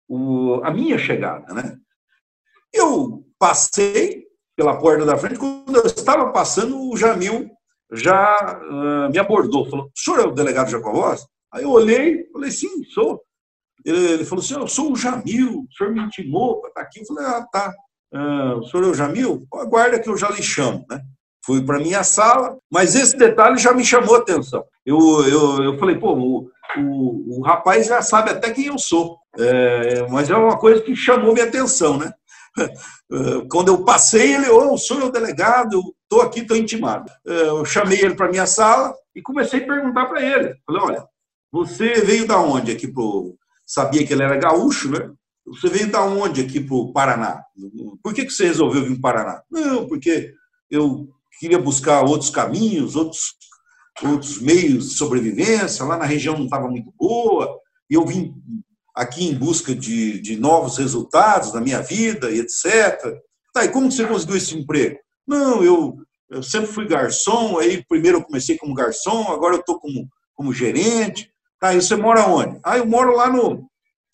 o, 0.09 0.61
a 0.63 0.71
minha 0.71 0.97
chegada. 0.99 1.53
Né? 1.53 1.77
Eu 2.73 3.25
passei 3.39 4.25
pela 4.57 4.79
porta 4.79 5.05
da 5.05 5.19
frente, 5.19 5.39
quando 5.39 5.77
eu 5.77 5.87
estava 5.87 6.33
passando, 6.33 6.91
o 6.91 6.97
Jamil 6.97 7.51
já 7.93 8.61
uh, 8.63 9.11
me 9.11 9.19
abordou, 9.19 9.69
falou, 9.69 9.87
o 9.87 9.99
senhor 9.99 10.21
é 10.21 10.25
o 10.25 10.33
delegado 10.33 10.71
Jacobós? 10.71 11.27
Aí 11.53 11.65
eu 11.65 11.71
olhei, 11.71 12.25
falei, 12.33 12.51
sim, 12.51 12.85
sou. 12.85 13.21
Ele, 13.87 14.25
falou 14.25 14.43
assim, 14.43 14.55
eu 14.55 14.67
sou 14.67 14.93
o 14.93 14.97
Jamil, 14.97 15.61
o 15.61 15.77
senhor 15.77 15.93
me 15.93 16.01
intimou 16.01 16.61
para 16.61 16.69
estar 16.71 16.81
tá 16.81 16.87
aqui. 16.87 17.01
Eu 17.01 17.07
falei, 17.07 17.25
ah, 17.25 17.47
tá. 17.53 17.73
Uh, 18.13 18.59
o 18.59 18.65
senhor 18.65 18.85
é 18.85 18.89
o 18.89 18.95
Jamil? 18.95 19.47
Aguarda 19.55 20.01
que 20.01 20.09
eu 20.09 20.17
já 20.17 20.29
lhe 20.31 20.43
chamo, 20.43 20.85
né? 20.91 21.01
Fui 21.45 21.65
para 21.65 21.79
minha 21.79 22.03
sala, 22.03 22.59
mas 22.71 22.97
esse 22.97 23.17
detalhe 23.17 23.57
já 23.59 23.73
me 23.73 23.85
chamou 23.85 24.17
a 24.17 24.19
atenção. 24.19 24.65
Eu, 24.85 24.99
eu, 25.29 25.63
eu 25.63 25.79
falei, 25.79 25.97
pô, 25.97 26.15
o, 26.15 26.51
o, 26.77 27.39
o 27.39 27.43
rapaz 27.43 27.87
já 27.87 28.03
sabe 28.03 28.31
até 28.31 28.51
quem 28.51 28.67
eu 28.67 28.79
sou, 28.79 29.17
é, 29.39 30.09
mas 30.09 30.29
é 30.29 30.37
uma 30.37 30.59
coisa 30.59 30.83
que 30.83 30.97
chamou 30.97 31.33
minha 31.33 31.47
atenção, 31.47 31.99
né? 31.99 32.13
Quando 33.49 33.69
eu 33.69 33.85
passei, 33.85 34.35
ele, 34.35 34.49
ô, 34.49 34.73
oh, 34.73 34.79
senhor 34.79 35.03
é 35.03 35.05
o 35.05 35.13
delegado, 35.13 35.81
estou 36.03 36.23
aqui, 36.23 36.41
estou 36.41 36.57
intimado. 36.57 37.11
É, 37.25 37.49
eu 37.49 37.65
chamei 37.65 38.01
ele 38.01 38.17
para 38.17 38.31
minha 38.31 38.47
sala 38.47 38.93
e 39.15 39.23
comecei 39.23 39.63
a 39.63 39.67
perguntar 39.67 40.07
para 40.07 40.21
ele. 40.21 40.57
Falei, 40.67 40.83
olha, 40.83 41.05
você 41.53 42.01
veio 42.01 42.27
da 42.27 42.41
onde 42.41 42.73
aqui 42.73 42.89
pro... 42.89 43.37
Sabia 43.67 44.07
que 44.07 44.13
ele 44.13 44.23
era 44.23 44.37
gaúcho, 44.37 44.91
né? 44.91 45.11
Você 45.47 45.69
veio 45.69 45.91
da 45.91 46.05
onde 46.05 46.41
aqui 46.41 46.61
para 46.61 46.75
o 46.75 46.93
Paraná? 46.93 47.43
Por 48.03 48.15
que, 48.15 48.25
que 48.25 48.33
você 48.33 48.47
resolveu 48.47 48.83
vir 48.83 48.91
para 48.91 48.99
o 48.99 49.01
Paraná? 49.01 49.43
Não, 49.51 49.87
porque 49.87 50.33
eu 50.71 51.09
queria 51.39 51.59
buscar 51.59 52.03
outros 52.03 52.31
caminhos, 52.31 52.97
outros, 52.97 53.35
outros 54.03 54.41
meios 54.41 54.91
de 54.91 54.95
sobrevivência. 54.97 55.85
Lá 55.85 55.97
na 55.97 56.05
região 56.05 56.37
não 56.37 56.45
estava 56.45 56.69
muito 56.69 56.93
boa. 56.99 57.59
E 57.89 57.95
eu 57.95 58.05
vim 58.05 58.35
aqui 58.95 59.29
em 59.29 59.35
busca 59.35 59.75
de, 59.75 60.21
de 60.21 60.37
novos 60.37 60.79
resultados 60.79 61.53
na 61.53 61.61
minha 61.61 61.83
vida 61.83 62.31
e 62.31 62.41
etc. 62.41 62.99
Tá, 63.53 63.65
e 63.65 63.69
como 63.69 63.91
você 63.91 64.07
conseguiu 64.07 64.37
esse 64.37 64.57
emprego? 64.57 64.99
Não, 65.27 65.63
eu, 65.63 65.97
eu 66.31 66.43
sempre 66.43 66.69
fui 66.69 66.87
garçom, 66.87 67.59
aí 67.59 67.85
primeiro 67.89 68.19
eu 68.19 68.25
comecei 68.25 68.57
como 68.57 68.75
garçom, 68.75 69.31
agora 69.31 69.55
eu 69.55 69.61
estou 69.61 69.79
como, 69.79 70.09
como 70.35 70.53
gerente. 70.53 71.31
Tá, 71.59 71.75
e 71.75 71.81
você 71.81 71.97
mora 71.97 72.27
onde? 72.27 72.59
Ah, 72.63 72.79
eu 72.79 72.87
moro 72.87 73.17
lá 73.17 73.31
no, 73.31 73.67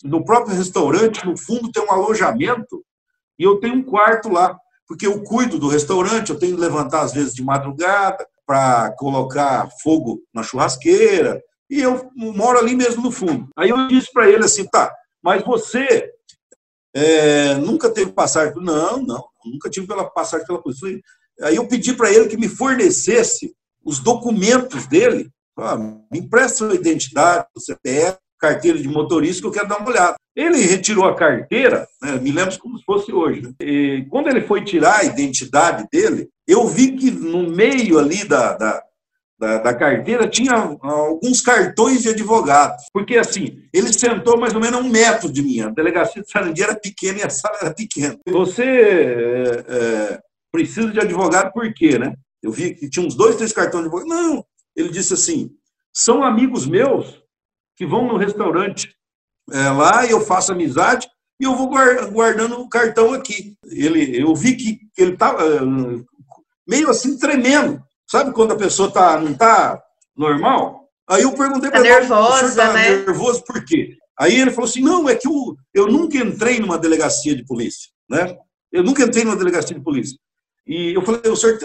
no 0.05 0.25
próprio 0.25 0.57
restaurante, 0.57 1.25
no 1.27 1.37
fundo 1.37 1.71
tem 1.71 1.83
um 1.83 1.91
alojamento, 1.91 2.85
e 3.39 3.45
eu 3.45 3.59
tenho 3.59 3.75
um 3.75 3.83
quarto 3.83 4.29
lá, 4.29 4.57
porque 4.87 5.07
eu 5.07 5.23
cuido 5.23 5.59
do 5.59 5.69
restaurante, 5.69 6.31
eu 6.31 6.39
tenho 6.39 6.55
que 6.55 6.61
levantar 6.61 7.03
às 7.03 7.13
vezes 7.13 7.35
de 7.35 7.43
madrugada 7.43 8.27
para 8.47 8.93
colocar 8.97 9.69
fogo 9.83 10.21
na 10.33 10.43
churrasqueira, 10.43 11.43
e 11.69 11.81
eu 11.81 12.11
moro 12.15 12.59
ali 12.59 12.77
mesmo 12.77 13.03
no 13.03 13.11
fundo. 13.11 13.49
Aí 13.57 13.71
eu 13.71 13.89
disse 13.89 14.13
para 14.13 14.29
ele 14.29 14.45
assim, 14.45 14.67
tá, 14.67 14.95
mas 15.23 15.43
você 15.43 16.11
é, 16.95 17.55
nunca 17.55 17.91
teve 17.91 18.13
passagem? 18.13 18.55
Não, 18.57 19.03
não, 19.03 19.25
nunca 19.45 19.71
tive 19.71 19.87
pela 19.87 20.05
passagem 20.05 20.47
pela 20.47 20.63
polícia. 20.63 21.01
Aí 21.41 21.57
eu 21.57 21.67
pedi 21.67 21.95
para 21.95 22.13
ele 22.13 22.29
que 22.29 22.37
me 22.37 22.49
fornecesse 22.49 23.55
os 23.85 23.99
documentos 23.99 24.87
dele. 24.87 25.31
Ah, 25.59 25.77
me 25.77 26.19
empresta 26.19 26.69
a 26.69 26.75
identidade, 26.75 27.47
o 27.57 27.61
CPF, 27.61 28.19
carteira 28.39 28.79
de 28.79 28.89
motorista, 28.89 29.43
que 29.43 29.47
eu 29.47 29.53
quero 29.53 29.69
dar 29.69 29.79
uma 29.79 29.89
olhada. 29.89 30.17
Ele 30.35 30.59
retirou 30.63 31.05
a 31.05 31.15
carteira, 31.15 31.87
né, 32.03 32.19
me 32.19 32.33
lembro 32.33 32.59
como 32.59 32.79
se 32.79 32.85
fosse 32.85 33.13
hoje. 33.13 33.43
Né? 33.43 33.53
E 33.61 34.07
quando 34.11 34.29
ele 34.29 34.41
foi 34.41 34.65
tirar 34.65 35.01
a 35.01 35.05
identidade 35.05 35.87
dele, 35.93 36.29
eu 36.49 36.67
vi 36.67 36.93
que 36.93 37.11
no 37.11 37.51
meio 37.51 37.99
ali 37.99 38.25
da, 38.25 38.55
da 38.55 38.83
da, 39.43 39.59
da, 39.59 39.75
carteira 39.75 40.29
tinha 40.29 40.53
alguns 40.55 41.41
cartões 41.41 42.03
de 42.03 42.11
advogado. 42.11 42.77
Porque, 42.93 43.17
assim, 43.17 43.59
ele 43.75 43.93
sentou 43.93 44.39
mais 44.39 44.55
ou 44.55 44.61
menos 44.61 44.79
a 44.79 44.83
um 44.83 44.89
metro 44.89 45.33
de 45.33 45.43
mim. 45.43 45.63
A 45.63 45.69
delegacia 45.69 46.23
de 46.23 46.31
Sarandi 46.31 46.63
era 46.63 46.77
pequena 46.77 47.19
e 47.19 47.23
a 47.25 47.29
sala 47.29 47.59
era 47.61 47.75
pequena. 47.75 48.17
Você 48.29 48.63
é, 48.63 49.65
é, 49.67 50.21
precisa 50.53 50.93
de 50.93 51.01
advogado 51.01 51.53
por 51.53 51.75
quê, 51.75 51.99
né? 51.99 52.15
Eu 52.41 52.53
vi 52.53 52.73
que 52.77 52.89
tinha 52.89 53.05
uns 53.05 53.17
dois, 53.17 53.35
três 53.35 53.53
cartões 53.53 53.83
de 53.83 53.89
advogado. 53.89 54.09
Não, 54.09 54.45
ele 54.77 54.89
disse 54.91 55.15
assim, 55.15 55.51
são 55.93 56.23
amigos 56.23 56.67
meus 56.67 57.23
que 57.77 57.87
vão 57.87 58.07
no 58.07 58.17
restaurante 58.17 58.95
é, 59.51 59.71
lá 59.71 60.07
e 60.07 60.11
eu 60.11 60.21
faço 60.21 60.53
amizade 60.53 61.09
e 61.41 61.45
eu 61.45 61.57
vou 61.57 61.69
guardando 61.69 62.61
o 62.61 62.69
cartão 62.69 63.13
aqui. 63.13 63.57
Ele, 63.67 64.23
eu 64.23 64.35
vi 64.35 64.57
que 64.57 64.81
ele 64.97 65.15
estava 65.15 65.43
é, 65.45 65.61
meio 66.67 66.89
assim 66.89 67.19
tremendo. 67.19 67.83
Sabe 68.09 68.33
quando 68.33 68.53
a 68.53 68.57
pessoa 68.57 68.91
tá, 68.91 69.19
não 69.19 69.33
está 69.33 69.83
normal? 70.17 70.89
Aí 71.09 71.23
eu 71.23 71.33
perguntei 71.33 71.71
para 71.71 71.83
tá 71.83 71.87
ele, 71.87 71.99
nervosa, 71.99 72.55
tá 72.55 72.73
né? 72.73 72.91
nervoso 72.91 73.43
por 73.45 73.65
quê? 73.65 73.97
Aí 74.19 74.39
ele 74.39 74.51
falou 74.51 74.69
assim, 74.69 74.83
não, 74.83 75.09
é 75.09 75.17
que 75.17 75.27
eu, 75.27 75.57
eu 75.75 75.87
nunca 75.89 76.17
entrei 76.19 76.61
numa 76.61 76.79
delegacia 76.79 77.35
de 77.35 77.45
polícia, 77.45 77.91
né? 78.09 78.37
Eu 78.71 78.83
nunca 78.85 79.03
entrei 79.03 79.25
numa 79.25 79.37
delegacia 79.37 79.75
de 79.75 79.83
polícia. 79.83 80.17
E 80.67 80.95
eu 80.95 81.03
falei, 81.03 81.21
o 81.31 81.37
senhor, 81.37 81.59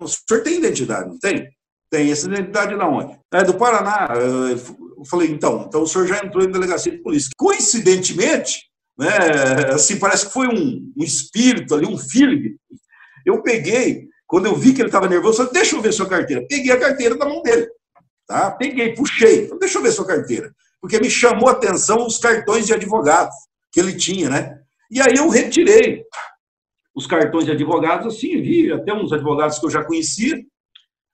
o 0.00 0.08
senhor 0.08 0.42
tem 0.42 0.56
identidade, 0.56 1.08
não 1.08 1.18
tem? 1.18 1.48
Tem. 1.92 2.10
Essa 2.10 2.26
identidade 2.26 2.74
da 2.74 2.88
onde? 2.88 3.18
É 3.30 3.44
do 3.44 3.52
Paraná. 3.52 4.08
Eu 4.16 5.04
falei, 5.04 5.28
então, 5.28 5.66
então 5.68 5.82
o 5.82 5.86
senhor 5.86 6.06
já 6.06 6.24
entrou 6.24 6.42
em 6.42 6.50
delegacia 6.50 6.90
de 6.90 7.02
polícia. 7.02 7.28
Coincidentemente, 7.36 8.62
né, 8.98 9.08
assim, 9.74 9.98
parece 9.98 10.26
que 10.26 10.32
foi 10.32 10.48
um, 10.48 10.90
um 10.96 11.04
espírito 11.04 11.74
ali, 11.74 11.86
um 11.86 11.98
feeling. 11.98 12.56
Eu 13.26 13.42
peguei 13.42 14.08
quando 14.26 14.46
eu 14.46 14.56
vi 14.56 14.72
que 14.72 14.80
ele 14.80 14.88
estava 14.88 15.06
nervoso, 15.06 15.42
eu 15.42 15.46
falei, 15.46 15.52
deixa 15.60 15.76
eu 15.76 15.82
ver 15.82 15.92
sua 15.92 16.08
carteira. 16.08 16.46
Peguei 16.48 16.72
a 16.72 16.80
carteira 16.80 17.14
da 17.14 17.28
mão 17.28 17.42
dele. 17.42 17.68
Tá? 18.26 18.50
Peguei, 18.52 18.94
puxei. 18.94 19.44
Falei, 19.44 19.58
deixa 19.58 19.76
eu 19.78 19.82
ver 19.82 19.92
sua 19.92 20.06
carteira. 20.06 20.50
Porque 20.80 20.98
me 20.98 21.10
chamou 21.10 21.50
a 21.50 21.52
atenção 21.52 22.06
os 22.06 22.16
cartões 22.16 22.66
de 22.66 22.72
advogados 22.72 23.34
que 23.70 23.78
ele 23.78 23.94
tinha, 23.94 24.30
né? 24.30 24.58
E 24.90 24.98
aí 24.98 25.16
eu 25.18 25.28
retirei 25.28 26.02
os 26.94 27.06
cartões 27.06 27.44
de 27.44 27.50
advogados, 27.50 28.06
assim, 28.06 28.40
vi 28.40 28.72
até 28.72 28.94
uns 28.94 29.12
advogados 29.12 29.58
que 29.58 29.66
eu 29.66 29.70
já 29.70 29.84
conhecia, 29.84 30.42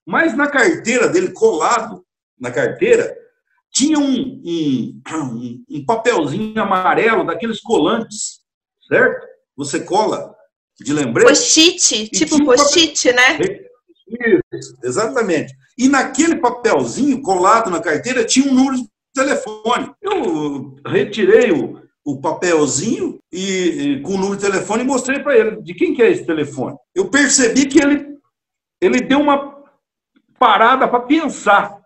mas 0.08 0.34
na 0.34 0.46
carteira 0.46 1.06
dele, 1.06 1.32
colado 1.32 2.02
na 2.40 2.50
carteira, 2.50 3.14
tinha 3.70 3.98
um, 3.98 4.40
um, 5.12 5.64
um 5.68 5.84
papelzinho 5.84 6.58
amarelo 6.62 7.26
daqueles 7.26 7.60
colantes, 7.60 8.40
certo? 8.88 9.26
Você 9.54 9.80
cola 9.80 10.34
de 10.80 10.94
lembrete. 10.94 11.28
Post-it, 11.28 12.08
tipo 12.08 12.42
post-it, 12.42 13.12
né? 13.12 13.38
Isso, 14.50 14.74
exatamente. 14.82 15.54
E 15.76 15.90
naquele 15.90 16.36
papelzinho 16.36 17.20
colado 17.20 17.68
na 17.68 17.82
carteira 17.82 18.24
tinha 18.24 18.50
um 18.50 18.54
número 18.54 18.76
de 18.78 18.88
telefone. 19.14 19.92
Eu 20.00 20.74
retirei 20.86 21.52
o, 21.52 21.82
o 22.02 22.18
papelzinho 22.18 23.18
e, 23.30 23.42
e, 23.42 24.00
com 24.00 24.14
o 24.14 24.16
número 24.16 24.36
de 24.36 24.46
telefone 24.46 24.84
e 24.84 24.86
mostrei 24.86 25.18
para 25.18 25.36
ele 25.36 25.60
de 25.60 25.74
quem 25.74 25.92
que 25.92 26.02
é 26.02 26.10
esse 26.10 26.24
telefone. 26.24 26.78
Eu 26.94 27.10
percebi 27.10 27.66
que 27.66 27.78
ele, 27.78 28.16
ele 28.80 29.02
deu 29.02 29.20
uma 29.20 29.57
parada 30.38 30.86
para 30.88 31.00
pensar. 31.00 31.80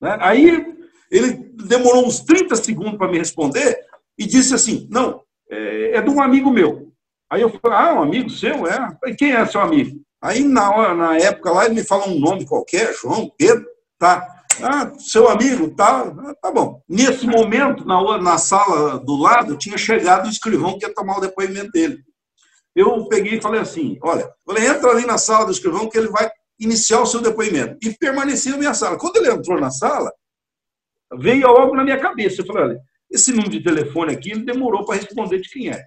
Né? 0.00 0.16
Aí 0.20 0.74
ele 1.10 1.32
demorou 1.54 2.06
uns 2.06 2.20
30 2.20 2.56
segundos 2.56 2.96
para 2.96 3.10
me 3.10 3.18
responder 3.18 3.78
e 4.18 4.26
disse 4.26 4.54
assim: 4.54 4.88
Não, 4.90 5.22
é, 5.50 5.96
é 5.96 6.02
de 6.02 6.10
um 6.10 6.22
amigo 6.22 6.50
meu. 6.50 6.90
Aí 7.30 7.42
eu 7.42 7.50
falei, 7.60 7.78
ah, 7.78 7.94
um 7.94 8.02
amigo 8.02 8.28
seu, 8.28 8.66
é? 8.66 8.96
Falei, 8.98 9.14
quem 9.16 9.32
é 9.32 9.46
seu 9.46 9.60
amigo? 9.60 10.00
Aí, 10.20 10.42
na, 10.42 10.70
hora, 10.74 10.94
na 10.94 11.16
época 11.16 11.52
lá, 11.52 11.64
ele 11.64 11.76
me 11.76 11.84
fala 11.84 12.08
um 12.08 12.18
nome 12.18 12.44
qualquer, 12.44 12.92
João, 12.94 13.30
Pedro, 13.38 13.64
tá? 13.98 14.26
Ah, 14.62 14.92
seu 14.98 15.28
amigo, 15.28 15.70
tá, 15.74 16.00
ah, 16.02 16.34
tá 16.42 16.50
bom. 16.50 16.82
Nesse 16.88 17.26
momento, 17.26 17.86
na, 17.86 18.18
na 18.18 18.36
sala 18.36 18.98
do 18.98 19.16
lado, 19.16 19.56
tinha 19.56 19.78
chegado 19.78 20.26
o 20.26 20.30
escrivão 20.30 20.76
que 20.76 20.84
ia 20.84 20.92
tomar 20.92 21.18
o 21.18 21.20
depoimento 21.20 21.70
dele. 21.70 21.98
Eu 22.74 23.06
peguei 23.06 23.38
e 23.38 23.40
falei 23.40 23.60
assim, 23.60 23.96
olha, 24.02 24.28
falei, 24.44 24.66
entra 24.66 24.90
ali 24.90 25.06
na 25.06 25.16
sala 25.16 25.46
do 25.46 25.52
escrivão 25.52 25.88
que 25.88 25.96
ele 25.96 26.08
vai 26.08 26.28
iniciar 26.60 27.00
o 27.00 27.06
seu 27.06 27.20
depoimento. 27.20 27.78
E 27.82 27.96
permaneci 27.96 28.50
na 28.50 28.58
minha 28.58 28.74
sala. 28.74 28.98
Quando 28.98 29.16
ele 29.16 29.30
entrou 29.30 29.58
na 29.58 29.70
sala, 29.70 30.12
veio 31.18 31.46
algo 31.46 31.74
na 31.74 31.82
minha 31.82 31.98
cabeça. 31.98 32.42
Eu 32.42 32.46
falei, 32.46 32.62
olha, 32.64 32.80
esse 33.10 33.32
número 33.32 33.50
de 33.50 33.62
telefone 33.62 34.12
aqui, 34.12 34.30
ele 34.30 34.44
demorou 34.44 34.84
para 34.84 34.96
responder 34.96 35.40
de 35.40 35.48
quem 35.48 35.70
é. 35.70 35.84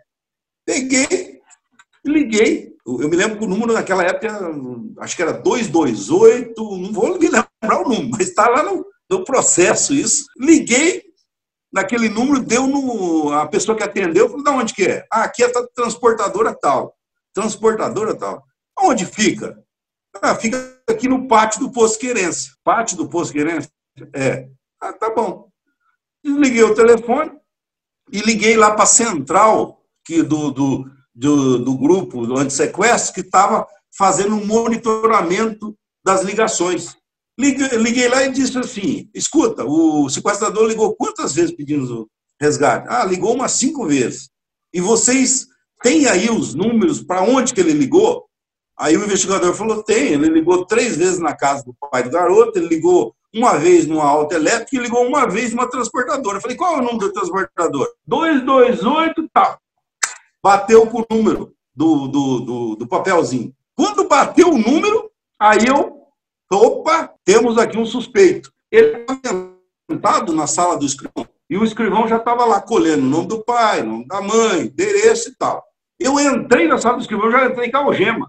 Peguei, 0.66 1.40
liguei. 2.06 2.74
Eu 2.86 3.08
me 3.08 3.16
lembro 3.16 3.38
que 3.38 3.46
o 3.46 3.48
número 3.48 3.72
naquela 3.72 4.04
época, 4.04 4.28
acho 5.00 5.16
que 5.16 5.22
era 5.22 5.32
228, 5.32 6.54
não 6.78 6.92
vou 6.92 7.18
me 7.18 7.28
lembrar 7.28 7.82
o 7.82 7.88
número, 7.88 8.10
mas 8.10 8.28
está 8.28 8.50
lá 8.50 8.64
no, 8.64 8.86
no 9.10 9.24
processo 9.24 9.94
isso. 9.94 10.26
Liguei 10.38 11.02
naquele 11.72 12.10
número, 12.10 12.44
deu 12.44 12.68
no. 12.68 13.32
A 13.32 13.48
pessoa 13.48 13.78
que 13.78 13.84
atendeu 13.84 14.30
falou: 14.30 14.44
de 14.44 14.50
onde 14.50 14.74
que 14.74 14.84
é? 14.84 15.06
Ah, 15.12 15.24
aqui 15.24 15.44
é 15.44 15.48
a 15.48 15.68
transportadora 15.74 16.54
tal. 16.54 16.94
Transportadora 17.34 18.14
tal. 18.14 18.44
Onde 18.78 19.06
fica? 19.06 19.58
Ah, 20.22 20.36
fica 20.36 20.82
aqui 20.88 21.08
no 21.08 21.28
pátio 21.28 21.60
do 21.60 21.72
Posto 21.72 22.00
Querência. 22.00 22.54
Pátio 22.64 22.98
do 22.98 23.10
Posto 23.10 23.34
Querência? 23.34 23.70
É. 24.14 24.48
Ah, 24.80 24.94
tá 24.94 25.10
bom. 25.10 25.50
Desliguei 26.24 26.64
o 26.64 26.76
telefone 26.76 27.32
e 28.12 28.22
liguei 28.22 28.56
lá 28.56 28.72
para 28.72 28.84
a 28.84 28.88
central 28.88 29.82
que 30.06 30.22
do, 30.22 30.52
do, 30.52 30.86
do, 31.14 31.60
do 31.60 31.78
grupo 31.78 32.26
do 32.26 32.38
antissequestro 32.38 33.14
que 33.14 33.22
estava 33.22 33.68
fazendo 33.96 34.36
um 34.36 34.46
monitoramento 34.46 35.76
das 36.04 36.22
ligações. 36.24 36.96
Liguei 37.38 38.08
lá 38.08 38.24
e 38.24 38.32
disse 38.32 38.58
assim: 38.58 39.10
escuta, 39.14 39.66
o 39.66 40.08
sequestrador 40.10 40.68
ligou 40.68 40.96
quantas 40.96 41.34
vezes 41.34 41.56
pedindo 41.56 42.08
resgate? 42.40 42.88
Ah, 42.90 43.06
ligou 43.06 43.34
umas 43.34 43.54
cinco 43.54 43.88
vezes. 43.88 44.30
E 44.74 44.80
vocês 44.80 45.48
têm 45.82 46.08
aí 46.08 46.30
os 46.30 46.54
números 46.54 47.02
para 47.02 47.24
onde 47.24 47.54
que 47.54 47.60
ele 47.60 47.74
ligou? 47.74 48.28
Aí 48.78 48.98
o 48.98 49.04
investigador 49.04 49.54
falou: 49.54 49.84
tem. 49.84 50.14
Ele 50.14 50.30
ligou 50.30 50.66
três 50.66 50.98
vezes 50.98 51.20
na 51.20 51.36
casa 51.36 51.64
do 51.64 51.76
pai 51.92 52.04
do 52.04 52.10
garoto, 52.10 52.58
ele 52.58 52.68
ligou 52.68 53.16
uma 53.34 53.58
vez 53.58 53.88
numa 53.88 54.06
alta 54.06 54.36
elétrica 54.36 54.76
e 54.76 54.80
ligou 54.80 55.06
uma 55.06 55.28
vez 55.28 55.54
numa 55.54 55.70
transportadora. 55.70 56.38
Eu 56.38 56.42
falei: 56.42 56.58
qual 56.58 56.76
é 56.76 56.78
o 56.80 56.84
número 56.84 57.00
do 57.00 57.14
transportador? 57.14 57.88
228 58.06 59.30
tal. 59.34 59.58
Bateu 60.42 60.86
com 60.88 61.02
o 61.02 61.06
número 61.10 61.54
do, 61.76 62.08
do, 62.08 62.40
do, 62.40 62.76
do 62.76 62.88
papelzinho. 62.88 63.54
Quando 63.76 64.08
bateu 64.08 64.50
o 64.50 64.58
número, 64.58 65.10
aí 65.40 65.66
eu 65.68 66.04
Opa, 66.56 67.12
temos 67.26 67.58
aqui 67.58 67.78
um 67.78 67.86
suspeito. 67.86 68.52
Ele 68.72 68.98
estava 69.00 69.54
sentado 69.90 70.34
na 70.34 70.46
sala 70.46 70.78
do 70.78 70.86
escrivão 70.86 71.28
e 71.50 71.58
o 71.58 71.64
escrivão 71.64 72.08
já 72.08 72.18
estava 72.18 72.46
lá 72.46 72.62
colhendo 72.62 73.06
o 73.06 73.10
nome 73.10 73.28
do 73.28 73.44
pai, 73.44 73.82
o 73.82 73.86
nome 73.86 74.08
da 74.08 74.22
mãe, 74.22 74.62
endereço 74.62 75.30
e 75.30 75.36
tal. 75.36 75.64
Eu 76.00 76.20
entrei 76.20 76.68
na 76.68 76.78
sala 76.78 76.98
do 76.98 77.02
escrivão, 77.02 77.32
já 77.32 77.46
entrei 77.46 77.72
com 77.72 77.78
a 77.78 77.82
algema. 77.82 78.28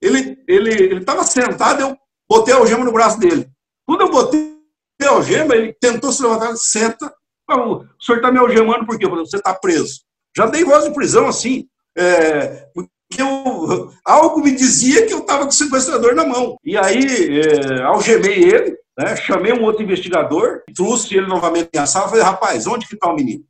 Ele 0.00 0.42
ele 0.46 0.70
ele 0.70 1.00
estava 1.00 1.24
sentado, 1.24 1.80
eu 1.80 1.96
botei 2.28 2.54
a 2.54 2.58
algema 2.58 2.84
no 2.84 2.92
braço 2.92 3.18
dele. 3.18 3.48
Quando 3.86 4.02
eu 4.02 4.10
botei 4.10 4.58
a 5.02 5.10
algema, 5.10 5.54
ele 5.54 5.72
tentou 5.80 6.12
se 6.12 6.22
levantar, 6.22 6.54
senta. 6.56 7.12
O 7.50 7.84
senhor 7.98 8.18
está 8.18 8.30
me 8.30 8.38
algemando 8.38 8.84
por 8.84 8.98
quê? 8.98 9.06
Eu 9.06 9.10
falei, 9.10 9.24
você 9.24 9.36
está 9.36 9.54
preso. 9.54 10.00
Já 10.36 10.46
dei 10.46 10.64
voz 10.64 10.84
de 10.84 10.92
prisão 10.92 11.26
assim. 11.26 11.66
É, 11.96 12.68
que 13.10 13.22
eu, 13.22 13.90
algo 14.04 14.42
me 14.42 14.54
dizia 14.54 15.06
que 15.06 15.12
eu 15.12 15.20
estava 15.20 15.44
com 15.44 15.48
o 15.48 15.52
sequestrador 15.52 16.14
na 16.14 16.26
mão. 16.26 16.56
E 16.62 16.76
aí, 16.76 17.40
é, 17.40 17.82
algemei 17.82 18.44
ele, 18.44 18.76
né, 18.98 19.16
chamei 19.16 19.52
um 19.52 19.64
outro 19.64 19.82
investigador, 19.82 20.62
trouxe 20.74 21.16
ele 21.16 21.26
novamente 21.26 21.70
na 21.74 21.86
sala 21.86 22.06
e 22.06 22.10
falei, 22.10 22.24
rapaz, 22.24 22.66
onde 22.66 22.86
que 22.86 22.94
está 22.94 23.10
o 23.10 23.14
menino? 23.14 23.44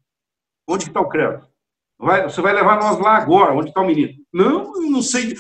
Onde 0.69 0.85
que 0.85 0.91
está 0.91 1.01
o 1.01 1.09
crédito? 1.09 1.49
Vai, 1.99 2.23
você 2.23 2.41
vai 2.41 2.53
levar 2.53 2.79
nós 2.79 3.01
lá 3.01 3.17
agora, 3.17 3.53
onde 3.53 3.71
está 3.71 3.81
o 3.81 3.87
menino? 3.87 4.13
Não, 4.33 4.73
não 4.75 5.03
sei. 5.03 5.35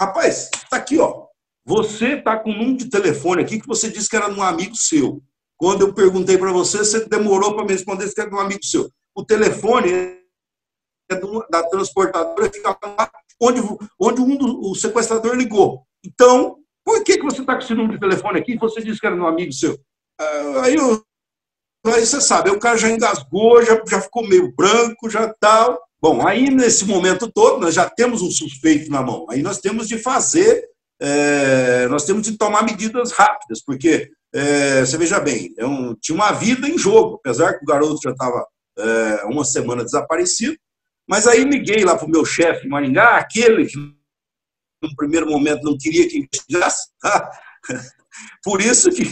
Rapaz, 0.00 0.48
está 0.54 0.78
aqui, 0.78 0.98
ó. 0.98 1.26
Você 1.66 2.14
está 2.14 2.38
com 2.38 2.50
um 2.50 2.56
número 2.56 2.78
de 2.78 2.88
telefone 2.88 3.42
aqui 3.42 3.60
que 3.60 3.66
você 3.66 3.90
disse 3.90 4.08
que 4.08 4.16
era 4.16 4.30
de 4.30 4.40
um 4.40 4.42
amigo 4.42 4.74
seu. 4.74 5.22
Quando 5.58 5.82
eu 5.82 5.92
perguntei 5.92 6.38
para 6.38 6.50
você, 6.50 6.78
você 6.78 7.06
demorou 7.06 7.54
para 7.54 7.66
me 7.66 7.72
responder 7.72 8.10
que 8.10 8.18
era 8.18 8.30
de 8.30 8.34
um 8.34 8.40
amigo 8.40 8.64
seu. 8.64 8.90
O 9.14 9.22
telefone 9.22 9.92
é 9.92 11.14
da 11.50 11.62
transportadora, 11.64 12.50
fica 12.50 12.70
lá 12.82 13.10
onde, 13.42 13.60
onde 14.00 14.20
um 14.22 14.36
do, 14.38 14.70
o 14.70 14.74
sequestrador 14.74 15.34
ligou. 15.34 15.84
Então, 16.02 16.56
por 16.82 17.04
que, 17.04 17.18
que 17.18 17.24
você 17.24 17.42
está 17.42 17.54
com 17.54 17.60
esse 17.60 17.74
número 17.74 17.92
de 17.92 18.00
telefone 18.00 18.38
aqui? 18.38 18.56
Você 18.56 18.82
disse 18.82 19.00
que 19.00 19.06
era 19.06 19.14
um 19.14 19.26
amigo 19.26 19.52
seu. 19.52 19.78
Ah, 20.18 20.62
aí, 20.64 20.76
eu, 20.76 21.04
aí 21.86 22.06
você 22.06 22.22
sabe, 22.22 22.48
o 22.48 22.58
cara 22.58 22.78
já 22.78 22.88
engasgou, 22.88 23.62
já, 23.62 23.78
já 23.86 24.00
ficou 24.00 24.26
meio 24.26 24.50
branco, 24.56 25.10
já 25.10 25.30
tal. 25.38 25.78
Bom, 26.02 26.26
aí 26.26 26.50
nesse 26.50 26.86
momento 26.86 27.30
todo, 27.30 27.60
nós 27.60 27.74
já 27.74 27.88
temos 27.88 28.22
um 28.22 28.30
suspeito 28.30 28.90
na 28.90 29.02
mão. 29.02 29.26
Aí 29.28 29.42
nós 29.42 29.58
temos 29.58 29.86
de 29.86 29.98
fazer, 29.98 30.64
é, 30.98 31.86
nós 31.88 32.04
temos 32.04 32.22
de 32.22 32.38
tomar 32.38 32.62
medidas 32.62 33.12
rápidas, 33.12 33.62
porque 33.62 34.10
é, 34.32 34.80
você 34.80 34.96
veja 34.96 35.20
bem, 35.20 35.52
é 35.58 35.66
um, 35.66 35.94
tinha 35.94 36.14
uma 36.14 36.32
vida 36.32 36.66
em 36.66 36.78
jogo, 36.78 37.16
apesar 37.16 37.58
que 37.58 37.64
o 37.64 37.66
garoto 37.66 38.00
já 38.02 38.12
estava 38.12 38.46
é, 38.78 39.24
uma 39.26 39.44
semana 39.44 39.84
desaparecido. 39.84 40.56
Mas 41.06 41.26
aí 41.26 41.44
liguei 41.44 41.84
lá 41.84 41.96
para 41.96 42.06
o 42.06 42.10
meu 42.10 42.24
chefe 42.24 42.66
em 42.66 42.70
Maringá, 42.70 43.16
aquele 43.16 43.66
que 43.66 43.76
no 43.76 44.96
primeiro 44.96 45.28
momento 45.28 45.62
não 45.64 45.76
queria 45.76 46.08
que 46.08 46.18
investigasse. 46.18 46.88
Tá? 47.00 47.30
Por 48.42 48.62
isso 48.62 48.90
que 48.90 49.04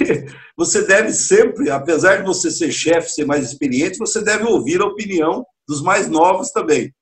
você 0.56 0.86
deve 0.86 1.12
sempre, 1.12 1.70
apesar 1.70 2.16
de 2.16 2.24
você 2.24 2.50
ser 2.50 2.72
chefe, 2.72 3.10
ser 3.10 3.26
mais 3.26 3.44
experiente, 3.44 3.98
você 3.98 4.22
deve 4.22 4.44
ouvir 4.44 4.80
a 4.80 4.86
opinião 4.86 5.44
dos 5.68 5.82
mais 5.82 6.08
novos 6.08 6.50
também. 6.50 6.92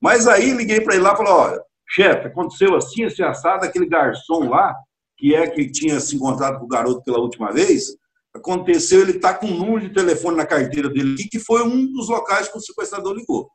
Mas 0.00 0.26
aí 0.26 0.52
liguei 0.52 0.80
para 0.80 0.94
ele 0.94 1.04
lá 1.04 1.12
e 1.12 1.16
falei, 1.16 1.32
olha, 1.32 1.60
chefe, 1.88 2.26
aconteceu 2.26 2.74
assim, 2.74 3.04
esse 3.04 3.22
assado, 3.22 3.64
aquele 3.64 3.86
garçom 3.86 4.48
lá, 4.48 4.74
que 5.16 5.34
é 5.34 5.46
que 5.48 5.70
tinha 5.70 6.00
se 6.00 6.16
encontrado 6.16 6.58
com 6.58 6.64
o 6.64 6.68
garoto 6.68 7.02
pela 7.04 7.18
última 7.18 7.52
vez, 7.52 7.96
aconteceu, 8.34 9.00
ele 9.00 9.12
está 9.12 9.32
com 9.34 9.46
um 9.46 9.56
número 9.56 9.80
de 9.80 9.94
telefone 9.94 10.36
na 10.36 10.46
carteira 10.46 10.88
dele 10.88 11.14
aqui, 11.14 11.28
que 11.28 11.38
foi 11.38 11.62
um 11.62 11.92
dos 11.92 12.08
locais 12.08 12.48
que 12.48 12.56
o 12.56 12.60
sequestrador 12.60 13.14
ligou. 13.14 13.48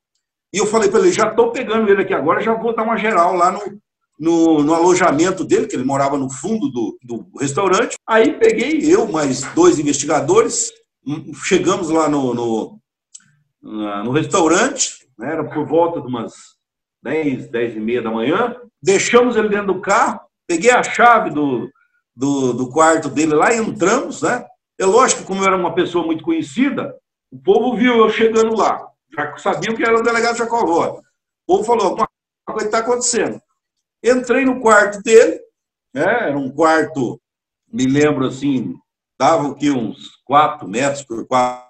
E 0.53 0.57
eu 0.57 0.65
falei 0.65 0.89
para 0.89 0.99
ele, 0.99 1.11
já 1.11 1.29
estou 1.29 1.51
pegando 1.51 1.89
ele 1.89 2.01
aqui 2.01 2.13
agora, 2.13 2.41
já 2.41 2.53
vou 2.53 2.75
dar 2.75 2.83
uma 2.83 2.97
geral 2.97 3.35
lá 3.35 3.51
no, 3.51 3.61
no, 4.19 4.63
no, 4.63 4.73
alojamento 4.73 5.45
dele, 5.45 5.67
que 5.67 5.75
ele 5.75 5.85
morava 5.85 6.17
no 6.17 6.29
fundo 6.29 6.69
do, 6.69 6.97
do 7.03 7.25
restaurante. 7.39 7.95
Aí 8.07 8.37
peguei 8.37 8.81
eu, 8.83 9.07
mais 9.07 9.43
dois 9.53 9.79
investigadores, 9.79 10.71
hum, 11.07 11.31
chegamos 11.45 11.89
lá 11.89 12.09
no, 12.09 12.33
no, 12.33 12.80
no 13.61 14.11
restaurante, 14.11 15.07
né, 15.17 15.33
era 15.33 15.43
por 15.43 15.65
volta 15.65 16.01
de 16.01 16.07
umas 16.07 16.33
10, 17.03 17.49
10 17.49 17.75
e 17.75 17.79
meia 17.79 18.01
da 18.01 18.11
manhã, 18.11 18.55
deixamos 18.81 19.35
ele 19.35 19.49
dentro 19.49 19.73
do 19.73 19.81
carro, 19.81 20.19
peguei 20.47 20.71
a 20.71 20.83
chave 20.83 21.29
do, 21.29 21.69
do, 22.15 22.53
do 22.53 22.69
quarto 22.69 23.09
dele 23.09 23.33
lá 23.33 23.53
entramos, 23.53 24.21
né? 24.21 24.45
É 24.79 24.85
lógico 24.85 25.23
como 25.23 25.41
eu 25.41 25.47
era 25.47 25.55
uma 25.55 25.75
pessoa 25.75 26.05
muito 26.05 26.23
conhecida, 26.23 26.95
o 27.31 27.39
povo 27.39 27.77
viu 27.77 27.97
eu 27.97 28.09
chegando 28.09 28.55
lá 28.55 28.91
já 29.13 29.37
sabiam 29.37 29.75
que 29.75 29.83
era 29.83 29.99
o 29.99 30.03
delegado 30.03 30.37
Jacovó. 30.37 31.01
O 31.47 31.57
povo 31.57 31.63
falou, 31.63 31.87
alguma 31.87 32.07
coisa 32.47 32.65
está 32.65 32.79
acontecendo. 32.79 33.41
Entrei 34.03 34.45
no 34.45 34.61
quarto 34.61 35.01
dele, 35.03 35.39
né, 35.93 36.29
era 36.29 36.37
um 36.37 36.49
quarto, 36.49 37.21
me 37.71 37.85
lembro 37.85 38.27
assim, 38.27 38.73
dava 39.19 39.47
o 39.47 39.55
que, 39.55 39.69
uns 39.69 40.15
4 40.25 40.67
metros 40.67 41.03
por 41.03 41.27
4 41.27 41.67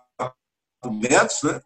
metros, 0.92 1.44
né? 1.44 1.62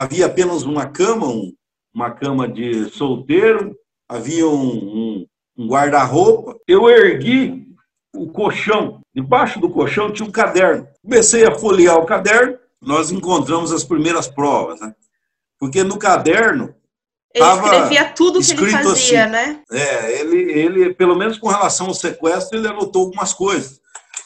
Havia 0.00 0.24
apenas 0.24 0.62
uma 0.62 0.86
cama, 0.86 1.26
um, 1.26 1.52
uma 1.94 2.10
cama 2.10 2.48
de 2.48 2.88
solteiro, 2.88 3.76
havia 4.08 4.48
um, 4.48 4.54
um, 4.54 5.26
um 5.58 5.68
guarda-roupa. 5.68 6.56
Eu 6.66 6.88
ergui 6.88 7.66
o 8.14 8.26
colchão, 8.28 9.02
debaixo 9.14 9.60
do 9.60 9.68
colchão 9.68 10.10
tinha 10.10 10.26
um 10.26 10.32
caderno. 10.32 10.88
Comecei 11.02 11.44
a 11.44 11.54
folhear 11.54 11.98
o 11.98 12.06
caderno, 12.06 12.56
nós 12.80 13.10
encontramos 13.10 13.72
as 13.72 13.84
primeiras 13.84 14.26
provas, 14.26 14.80
né? 14.80 14.94
Porque 15.58 15.84
no 15.84 15.98
caderno. 15.98 16.74
Ele 17.34 17.44
escrevia 17.44 18.04
tudo 18.06 18.40
que 18.40 18.52
ele 18.52 18.70
fazia, 18.70 19.24
assim, 19.24 19.32
né? 19.32 19.62
É, 19.70 20.18
ele, 20.18 20.50
ele, 20.50 20.94
pelo 20.94 21.14
menos 21.14 21.38
com 21.38 21.48
relação 21.48 21.88
ao 21.88 21.94
sequestro, 21.94 22.58
ele 22.58 22.68
anotou 22.68 23.04
algumas 23.04 23.34
coisas. 23.34 23.78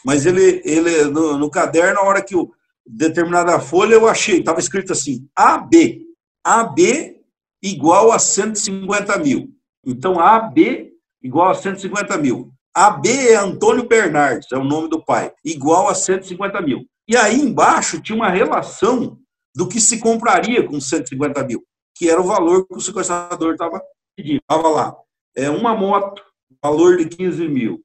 Mas 0.06 0.24
ele, 0.24 0.62
ele 0.64 1.04
no, 1.06 1.36
no 1.36 1.50
caderno, 1.50 1.98
a 1.98 2.04
hora 2.04 2.22
que 2.22 2.36
o 2.36 2.52
determinada 2.86 3.58
folha, 3.60 3.94
eu 3.94 4.08
achei, 4.08 4.38
estava 4.38 4.60
escrito 4.60 4.92
assim: 4.92 5.26
AB. 5.36 6.02
AB 6.44 7.20
igual 7.62 8.12
a 8.12 8.18
150 8.18 9.18
mil. 9.18 9.50
Então, 9.86 10.20
AB 10.20 10.92
igual 11.22 11.50
a 11.50 11.54
150 11.54 12.16
mil. 12.18 12.52
AB 12.74 13.08
é 13.08 13.36
Antônio 13.36 13.88
Bernardes, 13.88 14.50
é 14.52 14.56
o 14.56 14.64
nome 14.64 14.88
do 14.88 15.02
pai, 15.02 15.32
igual 15.44 15.88
a 15.88 15.94
150 15.94 16.60
mil. 16.60 16.84
E 17.08 17.16
aí 17.16 17.40
embaixo 17.40 18.02
tinha 18.02 18.16
uma 18.16 18.28
relação 18.28 19.18
do 19.54 19.68
que 19.68 19.80
se 19.80 20.00
compraria 20.00 20.66
com 20.66 20.80
150 20.80 21.44
mil, 21.44 21.62
que 21.96 22.10
era 22.10 22.20
o 22.20 22.26
valor 22.26 22.66
que 22.66 22.74
o 22.74 22.80
sequestrador 22.80 23.52
estava 23.52 23.80
pedindo. 24.16 24.38
Estava 24.38 24.68
lá. 24.68 24.96
É, 25.36 25.48
uma 25.48 25.74
moto, 25.74 26.22
valor 26.62 26.96
de 26.96 27.06
15 27.06 27.46
mil. 27.48 27.80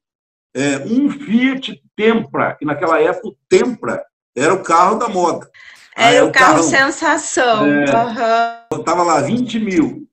É, 0.54 0.78
um 0.78 1.08
Fiat 1.08 1.80
Tempra, 1.96 2.56
que 2.56 2.64
naquela 2.64 3.00
época 3.00 3.28
o 3.28 3.36
Tempra 3.48 4.04
era 4.36 4.54
o 4.54 4.62
carro 4.62 4.98
da 4.98 5.08
moda. 5.08 5.48
Era 5.96 6.24
o 6.24 6.32
carro, 6.32 6.62
sensação. 6.62 7.82
Estava 7.82 8.64
é, 8.70 8.94
uhum. 8.94 9.04
lá 9.04 9.20
20 9.20 9.58
mil. 9.58 10.06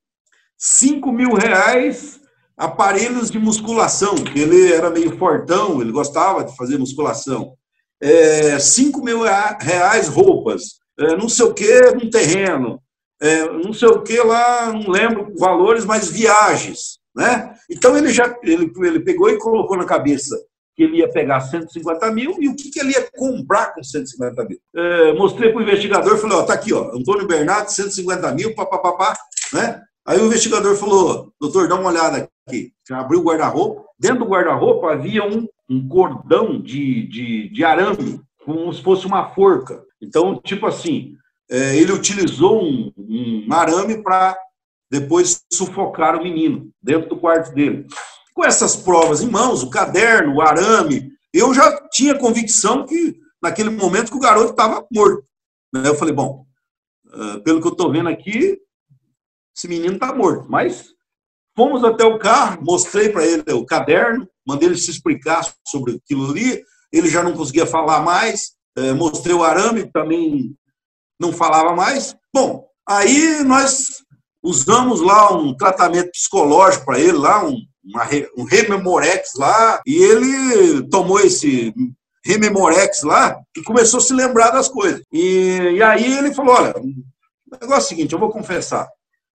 5 0.57 1.11
mil 1.11 1.33
reais 1.33 2.19
aparelhos 2.57 3.29
de 3.29 3.37
musculação, 3.37 4.15
que 4.15 4.39
ele 4.39 4.73
era 4.73 4.89
meio 4.89 5.15
fortão, 5.17 5.79
ele 5.79 5.91
gostava 5.91 6.43
de 6.43 6.55
fazer 6.55 6.77
musculação. 6.77 7.53
É, 8.01 8.57
5 8.57 9.03
mil 9.03 9.21
reais 9.21 10.07
roupas 10.07 10.77
é, 10.99 11.15
não 11.15 11.29
sei 11.29 11.45
o 11.45 11.53
que 11.53 11.79
num 11.91 12.09
terreno, 12.09 12.81
é, 13.21 13.45
não 13.45 13.71
sei 13.71 13.87
o 13.87 14.01
que 14.01 14.17
lá, 14.19 14.73
não 14.73 14.89
lembro 14.89 15.33
valores, 15.37 15.85
mas 15.85 16.09
viagens. 16.09 16.97
Né? 17.15 17.53
Então 17.69 17.95
ele 17.97 18.09
já 18.09 18.35
ele, 18.43 18.71
ele 18.81 18.99
pegou 18.99 19.29
e 19.29 19.39
colocou 19.39 19.77
na 19.77 19.85
cabeça 19.85 20.35
que 20.77 20.83
ele 20.83 20.97
ia 20.97 21.09
pegar 21.09 21.41
150 21.41 22.11
mil 22.11 22.35
e 22.39 22.47
o 22.47 22.55
que, 22.55 22.69
que 22.69 22.79
ele 22.79 22.91
ia 22.91 23.09
comprar 23.17 23.73
com 23.73 23.83
150 23.83 24.45
mil. 24.45 24.59
É, 24.75 25.13
mostrei 25.13 25.49
para 25.49 25.57
o 25.57 25.63
investigador, 25.63 26.17
falei, 26.19 26.37
ó, 26.37 26.43
tá 26.43 26.53
aqui, 26.53 26.71
ó, 26.71 26.95
Antônio 26.95 27.25
Bernardo, 27.25 27.71
150 27.71 28.31
mil, 28.33 28.53
papapá, 28.53 29.17
né? 29.51 29.81
Aí 30.05 30.19
o 30.19 30.27
investigador 30.27 30.75
falou, 30.75 31.33
doutor, 31.41 31.67
dá 31.67 31.75
uma 31.75 31.89
olhada 31.89 32.29
aqui. 32.47 32.71
Abriu 32.91 33.19
o 33.19 33.23
guarda-roupa, 33.23 33.85
dentro 33.99 34.19
do 34.19 34.29
guarda-roupa 34.29 34.93
havia 34.93 35.25
um, 35.25 35.47
um 35.67 35.89
cordão 35.89 36.61
de, 36.61 37.07
de, 37.07 37.49
de 37.49 37.63
arame, 37.65 38.21
como 38.45 38.71
se 38.71 38.81
fosse 38.83 39.07
uma 39.07 39.29
forca. 39.31 39.83
Então, 39.99 40.39
tipo 40.39 40.67
assim, 40.67 41.15
é, 41.49 41.75
ele 41.75 41.91
utilizou 41.91 42.63
um, 42.63 42.93
um 42.95 43.47
arame 43.51 44.01
para 44.03 44.37
depois 44.91 45.41
sufocar 45.51 46.15
o 46.15 46.23
menino 46.23 46.69
dentro 46.81 47.09
do 47.09 47.17
quarto 47.17 47.51
dele 47.53 47.87
com 48.37 48.45
essas 48.45 48.75
provas 48.75 49.19
em 49.21 49.29
mãos, 49.31 49.63
o 49.63 49.69
caderno, 49.69 50.35
o 50.35 50.41
arame, 50.43 51.11
eu 51.33 51.55
já 51.55 51.81
tinha 51.89 52.19
convicção 52.19 52.85
que, 52.85 53.19
naquele 53.41 53.71
momento, 53.71 54.11
que 54.11 54.17
o 54.17 54.21
garoto 54.21 54.51
estava 54.51 54.85
morto. 54.93 55.25
Né? 55.73 55.87
Eu 55.87 55.95
falei, 55.95 56.13
bom, 56.13 56.45
ah, 57.11 57.41
pelo 57.43 57.59
que 57.59 57.67
eu 57.67 57.71
estou 57.71 57.91
vendo 57.91 58.07
aqui, 58.07 58.59
esse 59.57 59.67
menino 59.67 59.95
está 59.95 60.13
morto. 60.13 60.45
Mas 60.47 60.89
fomos 61.55 61.83
até 61.83 62.05
o 62.05 62.19
carro, 62.19 62.63
mostrei 62.63 63.09
para 63.09 63.25
ele 63.25 63.41
o 63.53 63.65
caderno, 63.65 64.29
mandei 64.47 64.69
ele 64.69 64.77
se 64.77 64.91
explicar 64.91 65.41
sobre 65.67 65.95
aquilo 65.95 66.29
ali, 66.29 66.63
ele 66.93 67.09
já 67.09 67.23
não 67.23 67.33
conseguia 67.33 67.65
falar 67.65 68.01
mais, 68.01 68.51
eh, 68.77 68.93
mostrei 68.93 69.33
o 69.33 69.43
arame, 69.43 69.91
também 69.91 70.55
não 71.19 71.33
falava 71.33 71.75
mais. 71.75 72.15
Bom, 72.31 72.67
aí 72.87 73.43
nós 73.43 74.03
usamos 74.43 75.01
lá 75.01 75.35
um 75.35 75.57
tratamento 75.57 76.11
psicológico 76.11 76.85
para 76.85 76.99
ele, 76.99 77.17
lá 77.17 77.43
um 77.43 77.57
uma, 77.87 78.07
um 78.37 78.43
Rememorex 78.43 79.33
lá, 79.35 79.81
e 79.85 79.95
ele 79.95 80.87
tomou 80.89 81.19
esse 81.19 81.73
Rememorex 82.25 83.03
lá 83.03 83.39
e 83.55 83.63
começou 83.63 83.99
a 83.99 84.03
se 84.03 84.13
lembrar 84.13 84.51
das 84.51 84.67
coisas. 84.67 85.01
E, 85.11 85.75
e 85.75 85.83
aí 85.83 86.17
ele 86.17 86.33
falou: 86.33 86.55
olha, 86.55 86.73
o 86.77 87.57
negócio 87.61 87.73
é 87.73 87.77
o 87.77 87.81
seguinte, 87.81 88.13
eu 88.13 88.19
vou 88.19 88.29
confessar. 88.29 88.87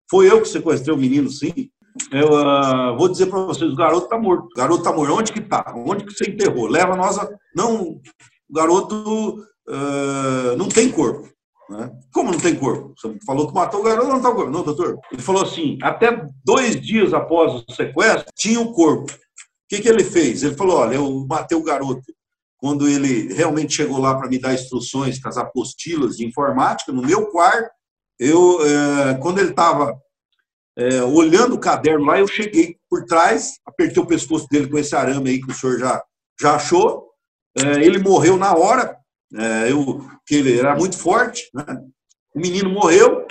Foi 0.09 0.29
eu 0.29 0.41
que 0.41 0.49
sequestrei 0.49 0.93
o 0.93 0.99
menino, 0.99 1.29
sim. 1.29 1.69
Eu 2.11 2.29
uh, 2.31 2.97
vou 2.97 3.07
dizer 3.07 3.27
para 3.27 3.39
vocês, 3.45 3.71
o 3.71 3.75
garoto 3.75 4.05
está 4.05 4.17
morto. 4.17 4.45
O 4.45 4.57
garoto 4.57 4.79
está 4.79 4.93
morto. 4.93 5.13
Onde 5.13 5.31
que 5.31 5.39
está? 5.39 5.73
Onde 5.75 6.05
que 6.05 6.13
você 6.13 6.29
enterrou? 6.29 6.67
Leva 6.67 6.95
nós 6.95 7.17
a... 7.17 7.29
Não, 7.55 7.81
o 7.83 8.53
garoto 8.53 9.39
uh, 9.69 10.57
não 10.57 10.67
tem 10.67 10.91
corpo. 10.91 11.29
Né? 11.71 11.89
Como 12.11 12.31
não 12.31 12.39
tem 12.39 12.53
corpo? 12.53 12.93
Você 12.97 13.17
falou 13.25 13.47
que 13.47 13.53
matou 13.53 13.79
o 13.79 13.83
garoto, 13.83 14.09
não 14.09 14.17
está 14.17 14.29
o 14.29 14.35
corpo. 14.35 14.51
Não, 14.51 14.61
doutor. 14.61 14.99
Ele 15.09 15.21
falou 15.21 15.43
assim: 15.43 15.77
até 15.81 16.27
dois 16.43 16.79
dias 16.81 17.13
após 17.13 17.53
o 17.53 17.73
sequestro, 17.73 18.25
tinha 18.35 18.59
o 18.59 18.73
corpo. 18.73 19.09
O 19.09 19.17
que, 19.69 19.81
que 19.81 19.87
ele 19.87 20.03
fez? 20.03 20.43
Ele 20.43 20.55
falou: 20.55 20.77
olha, 20.77 20.95
eu 20.95 21.25
matei 21.25 21.57
o 21.57 21.63
garoto. 21.63 22.03
Quando 22.57 22.89
ele 22.89 23.33
realmente 23.33 23.73
chegou 23.73 23.99
lá 23.99 24.15
para 24.15 24.27
me 24.27 24.37
dar 24.37 24.53
instruções 24.53 25.17
com 25.17 25.29
as 25.29 25.37
apostilas 25.37 26.17
de 26.17 26.27
informática, 26.27 26.91
no 26.91 27.01
meu 27.01 27.27
quarto, 27.27 27.71
eu, 28.19 28.59
é, 28.63 29.13
quando 29.15 29.39
ele 29.39 29.51
estava 29.51 29.97
é, 30.77 31.01
olhando 31.03 31.55
o 31.55 31.59
caderno 31.59 32.05
lá, 32.05 32.19
eu 32.19 32.27
cheguei 32.27 32.75
por 32.89 33.05
trás, 33.05 33.53
apertei 33.65 34.03
o 34.03 34.05
pescoço 34.05 34.45
dele 34.51 34.67
com 34.67 34.77
esse 34.77 34.93
arame 34.93 35.29
aí 35.29 35.41
que 35.41 35.49
o 35.49 35.55
senhor 35.55 35.79
já, 35.79 36.03
já 36.39 36.55
achou. 36.55 37.09
É, 37.57 37.83
ele 37.83 37.97
morreu 37.97 38.37
na 38.37 38.53
hora, 38.53 38.95
é, 39.33 39.71
eu, 39.71 40.05
que 40.31 40.35
ele 40.35 40.57
era 40.57 40.77
muito 40.77 40.97
forte, 40.97 41.49
né? 41.53 41.65
o 42.33 42.39
menino 42.39 42.69
morreu, 42.69 43.27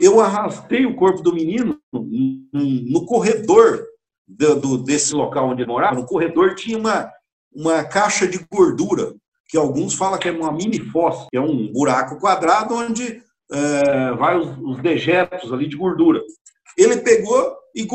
eu 0.00 0.20
arrastei 0.20 0.86
o 0.86 0.94
corpo 0.94 1.20
do 1.20 1.34
menino 1.34 1.76
no 1.92 3.04
corredor 3.04 3.84
do, 4.28 4.78
desse 4.78 5.12
local 5.12 5.48
onde 5.48 5.62
ele 5.62 5.72
morava, 5.72 5.96
no 5.96 6.06
corredor 6.06 6.54
tinha 6.54 6.78
uma, 6.78 7.10
uma 7.52 7.82
caixa 7.82 8.28
de 8.28 8.38
gordura, 8.48 9.12
que 9.48 9.58
alguns 9.58 9.94
falam 9.94 10.20
que 10.20 10.28
é 10.28 10.30
uma 10.30 10.52
mini 10.52 10.78
fossa, 10.78 11.26
que 11.28 11.36
é 11.36 11.40
um 11.40 11.72
buraco 11.72 12.20
quadrado 12.20 12.76
onde 12.76 13.20
é, 13.50 14.12
vai 14.12 14.38
os, 14.38 14.56
os, 14.58 14.80
dejetos 14.80 15.52
ali 15.52 15.66
de 15.68 15.76
gordura. 15.76 16.22
Ele 16.78 16.98
pegou 16.98 17.56
e, 17.74 17.88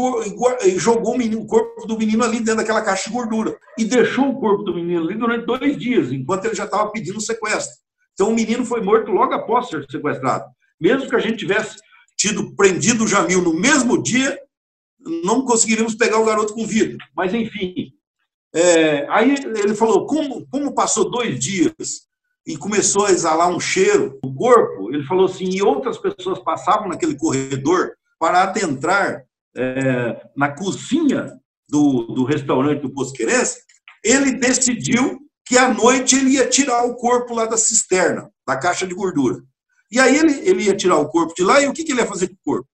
e 0.65 0.77
jogou 0.77 1.15
o, 1.15 1.17
menino, 1.17 1.39
o, 1.39 1.47
corpo 1.47 1.87
do 1.87 1.97
menino 1.97 2.21
ali 2.21 2.39
dentro 2.39 2.57
daquela 2.57 2.81
caixa 2.81 3.09
de 3.09 3.15
gordura. 3.15 3.57
E 3.77 3.85
deixou 3.85 4.27
o 4.27 4.39
corpo 4.41 4.63
do 4.63 4.75
menino 4.75 5.05
ali 5.05 5.15
durante 5.15 5.45
dois 5.45 5.77
dias, 5.77 6.11
enquanto 6.11 6.43
ele 6.43 6.55
já 6.55 6.65
estava 6.65 6.91
pedindo 6.91 7.21
sequestro. 7.21 7.79
Então 8.21 8.31
o 8.31 8.35
menino 8.35 8.63
foi 8.63 8.81
morto 8.81 9.11
logo 9.11 9.33
após 9.33 9.67
ser 9.67 9.83
sequestrado. 9.89 10.45
Mesmo 10.79 11.09
que 11.09 11.15
a 11.15 11.19
gente 11.19 11.37
tivesse 11.37 11.77
tido 12.15 12.55
prendido 12.55 13.03
o 13.03 13.07
Jamil 13.07 13.41
no 13.41 13.51
mesmo 13.51 13.99
dia, 13.99 14.39
não 15.23 15.43
conseguiríamos 15.43 15.95
pegar 15.95 16.19
o 16.19 16.25
garoto 16.25 16.53
com 16.53 16.63
vida. 16.63 16.99
Mas, 17.15 17.33
enfim. 17.33 17.91
É, 18.53 19.07
aí 19.09 19.33
ele 19.33 19.73
falou: 19.73 20.05
como, 20.05 20.47
como 20.51 20.75
passou 20.75 21.09
dois 21.09 21.39
dias 21.39 21.73
e 22.45 22.55
começou 22.55 23.07
a 23.07 23.11
exalar 23.11 23.49
um 23.49 23.59
cheiro 23.59 24.19
no 24.23 24.35
corpo, 24.35 24.93
ele 24.93 25.03
falou 25.05 25.25
assim: 25.25 25.49
e 25.49 25.63
outras 25.63 25.97
pessoas 25.97 26.37
passavam 26.37 26.89
naquele 26.89 27.17
corredor 27.17 27.93
para 28.19 28.43
adentrar 28.43 29.23
é, 29.57 30.21
na 30.37 30.51
cozinha 30.51 31.39
do, 31.67 32.03
do 32.13 32.23
restaurante 32.23 32.81
do 32.81 32.93
Posquerense, 32.93 33.63
ele 34.03 34.33
decidiu 34.33 35.19
que 35.51 35.57
à 35.57 35.67
noite 35.67 36.15
ele 36.15 36.35
ia 36.35 36.47
tirar 36.47 36.85
o 36.85 36.95
corpo 36.95 37.33
lá 37.33 37.45
da 37.45 37.57
cisterna, 37.57 38.31
da 38.47 38.55
caixa 38.55 38.87
de 38.87 38.95
gordura. 38.95 39.43
E 39.91 39.99
aí 39.99 40.17
ele, 40.17 40.31
ele 40.47 40.63
ia 40.63 40.77
tirar 40.77 40.95
o 40.95 41.09
corpo 41.09 41.33
de 41.35 41.43
lá, 41.43 41.59
e 41.59 41.67
o 41.67 41.73
que, 41.73 41.83
que 41.83 41.91
ele 41.91 41.99
ia 41.99 42.07
fazer 42.07 42.29
com 42.29 42.35
o 42.35 42.41
corpo? 42.41 42.69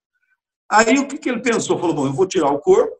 Aí 0.70 0.96
o 0.96 1.08
que, 1.08 1.18
que 1.18 1.28
ele 1.28 1.42
pensou? 1.42 1.76
Falou, 1.80 1.92
bom, 1.92 2.06
eu 2.06 2.12
vou 2.12 2.24
tirar 2.24 2.52
o 2.52 2.60
corpo, 2.60 2.94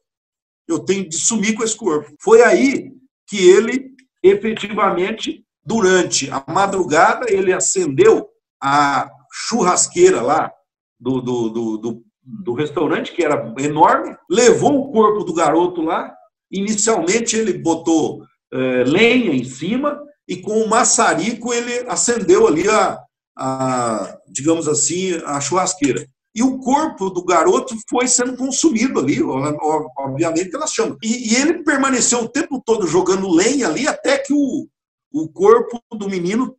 eu 0.66 0.80
tenho 0.80 1.08
de 1.08 1.16
sumir 1.16 1.54
com 1.54 1.62
esse 1.62 1.76
corpo. 1.76 2.12
Foi 2.20 2.42
aí 2.42 2.90
que 3.28 3.36
ele, 3.48 3.94
efetivamente, 4.20 5.44
durante 5.64 6.28
a 6.28 6.44
madrugada, 6.48 7.26
ele 7.28 7.52
acendeu 7.52 8.28
a 8.60 9.08
churrasqueira 9.30 10.20
lá 10.20 10.52
do, 10.98 11.20
do, 11.20 11.48
do, 11.50 11.78
do, 11.78 12.04
do 12.24 12.52
restaurante, 12.52 13.12
que 13.12 13.24
era 13.24 13.54
enorme, 13.60 14.16
levou 14.28 14.80
o 14.80 14.90
corpo 14.90 15.22
do 15.22 15.32
garoto 15.32 15.82
lá. 15.82 16.12
Inicialmente 16.50 17.36
ele 17.36 17.52
botou 17.52 18.26
é, 18.52 18.84
lenha 18.84 19.32
em 19.32 19.44
cima 19.44 20.00
e 20.26 20.36
com 20.36 20.62
o 20.62 20.68
maçarico 20.68 21.52
ele 21.52 21.88
acendeu 21.88 22.46
ali 22.46 22.68
a, 22.68 22.98
a, 23.36 24.18
digamos 24.28 24.68
assim, 24.68 25.14
a 25.24 25.40
churrasqueira. 25.40 26.06
E 26.34 26.42
o 26.42 26.58
corpo 26.58 27.10
do 27.10 27.24
garoto 27.24 27.74
foi 27.88 28.06
sendo 28.06 28.36
consumido 28.36 29.00
ali, 29.00 29.20
obviamente, 29.22 30.50
pelas 30.50 30.70
chamas. 30.70 30.96
E, 31.02 31.32
e 31.32 31.36
ele 31.36 31.64
permaneceu 31.64 32.20
o 32.20 32.28
tempo 32.28 32.62
todo 32.64 32.86
jogando 32.86 33.28
lenha 33.28 33.66
ali 33.66 33.88
até 33.88 34.18
que 34.18 34.32
o, 34.32 34.68
o 35.12 35.28
corpo 35.28 35.80
do 35.96 36.08
menino 36.08 36.54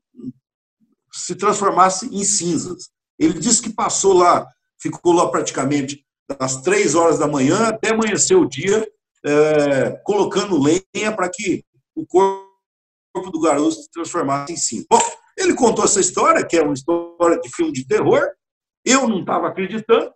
se 1.14 1.36
transformasse 1.36 2.08
em 2.08 2.24
cinzas. 2.24 2.90
Ele 3.18 3.40
disse 3.40 3.62
que 3.62 3.70
passou 3.70 4.14
lá 4.14 4.46
ficou 4.80 5.14
lá 5.14 5.30
praticamente 5.30 6.04
das 6.28 6.62
três 6.62 6.96
horas 6.96 7.20
da 7.20 7.28
manhã 7.28 7.68
até 7.68 7.90
amanhecer 7.90 8.36
o 8.36 8.48
dia, 8.48 8.88
é, 9.26 9.92
colocando 10.04 10.62
lenha 10.62 11.12
para 11.16 11.30
que 11.30 11.64
o 12.02 12.06
corpo 12.08 13.32
do 13.32 13.40
garoto 13.40 13.72
se 13.72 13.92
transformasse 13.92 14.54
em 14.54 14.58
cinza. 14.58 14.86
Bom, 14.90 15.00
ele 15.38 15.54
contou 15.54 15.86
essa 15.86 16.00
história, 16.00 16.46
que 16.46 16.58
é 16.58 16.62
uma 16.62 16.74
história 16.74 17.40
de 17.40 17.50
filme 17.56 17.72
de 17.72 17.88
terror. 17.88 18.22
Eu 18.86 19.08
não 19.08 19.22
estava 19.22 19.48
acreditando, 19.48 20.12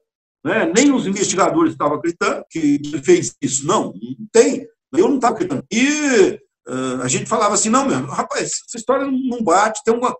né? 0.45 0.71
nem 0.75 0.91
os 0.91 1.07
investigadores 1.07 1.73
estavam 1.73 1.97
acreditando 1.97 2.45
que 2.49 2.59
ele 2.83 3.01
fez 3.01 3.35
isso. 3.41 3.65
Não, 3.65 3.93
não 3.93 4.27
tem. 4.31 4.67
Eu 4.93 5.07
não 5.07 5.15
estava 5.15 5.35
acreditando. 5.35 5.65
E 5.71 6.39
uh, 6.67 7.01
a 7.01 7.07
gente 7.07 7.25
falava 7.25 7.53
assim, 7.53 7.69
não, 7.69 7.85
meu, 7.85 8.05
rapaz, 8.05 8.51
essa 8.67 8.77
história 8.77 9.05
não 9.05 9.43
bate. 9.43 9.81
Tem 9.83 9.93
uma, 9.93 10.15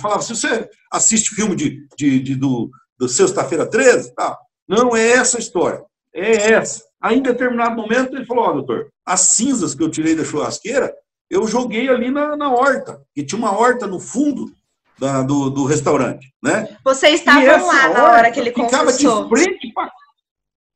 falava, 0.00 0.22
se 0.22 0.34
você 0.34 0.68
assiste 0.92 1.34
filme 1.34 1.54
de, 1.54 1.86
de, 1.96 2.20
de 2.20 2.34
do, 2.34 2.70
do 2.98 3.08
Sexta-feira 3.08 3.68
13, 3.68 4.14
tá? 4.14 4.36
não 4.68 4.94
é 4.94 5.12
essa 5.12 5.38
a 5.38 5.40
história, 5.40 5.82
é 6.18 6.52
essa. 6.52 6.82
Aí, 7.00 7.18
em 7.18 7.22
determinado 7.22 7.76
momento, 7.76 8.16
ele 8.16 8.26
falou: 8.26 8.44
Ó, 8.44 8.50
oh, 8.50 8.52
doutor, 8.54 8.88
as 9.06 9.20
cinzas 9.20 9.74
que 9.74 9.82
eu 9.82 9.90
tirei 9.90 10.14
da 10.14 10.24
churrasqueira, 10.24 10.92
eu 11.30 11.46
joguei 11.46 11.88
ali 11.88 12.10
na, 12.10 12.36
na 12.36 12.50
horta, 12.50 13.00
que 13.14 13.24
tinha 13.24 13.38
uma 13.38 13.56
horta 13.56 13.86
no 13.86 14.00
fundo 14.00 14.50
da, 14.98 15.22
do, 15.22 15.50
do 15.50 15.64
restaurante, 15.64 16.32
né? 16.42 16.76
Vocês 16.84 17.20
estavam 17.20 17.66
lá 17.66 17.88
na 17.88 18.04
hora 18.04 18.30
que 18.30 18.40
ele 18.40 18.50
ficava 18.50 18.86
confessou. 18.86 19.24
de 19.24 19.28
frente 19.28 19.72
para... 19.72 19.90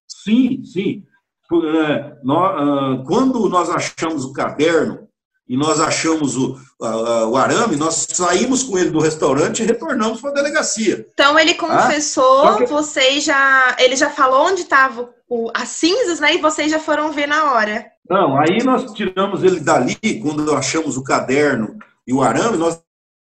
Sim, 0.08 0.62
sim. 0.64 1.04
É, 1.52 2.16
nós, 2.22 3.06
quando 3.06 3.48
nós 3.48 3.68
achamos 3.68 4.24
o 4.24 4.32
caderno 4.32 5.06
e 5.46 5.56
nós 5.56 5.80
achamos 5.80 6.36
o, 6.36 6.56
o 6.78 7.36
arame, 7.36 7.76
nós 7.76 8.06
saímos 8.10 8.62
com 8.62 8.78
ele 8.78 8.90
do 8.90 9.00
restaurante 9.00 9.62
e 9.62 9.66
retornamos 9.66 10.20
para 10.20 10.30
a 10.30 10.34
delegacia. 10.34 11.06
Então 11.12 11.38
ele 11.38 11.54
confessou, 11.54 12.42
ah, 12.46 12.56
que... 12.56 12.66
vocês 12.66 13.24
já. 13.24 13.76
Ele 13.78 13.96
já 13.96 14.08
falou 14.08 14.46
onde 14.46 14.62
estavam 15.32 15.50
as 15.54 15.68
cinzas, 15.70 16.20
né? 16.20 16.34
E 16.34 16.40
vocês 16.40 16.70
já 16.70 16.78
foram 16.78 17.12
ver 17.12 17.26
na 17.26 17.52
hora. 17.52 17.86
Não, 18.08 18.38
aí 18.38 18.62
nós 18.62 18.92
tiramos 18.92 19.42
ele 19.42 19.60
dali, 19.60 19.96
quando 20.20 20.54
achamos 20.54 20.96
o 20.96 21.02
caderno 21.02 21.78
e 22.06 22.12
o 22.12 22.22
arame, 22.22 22.58
nós 22.58 22.80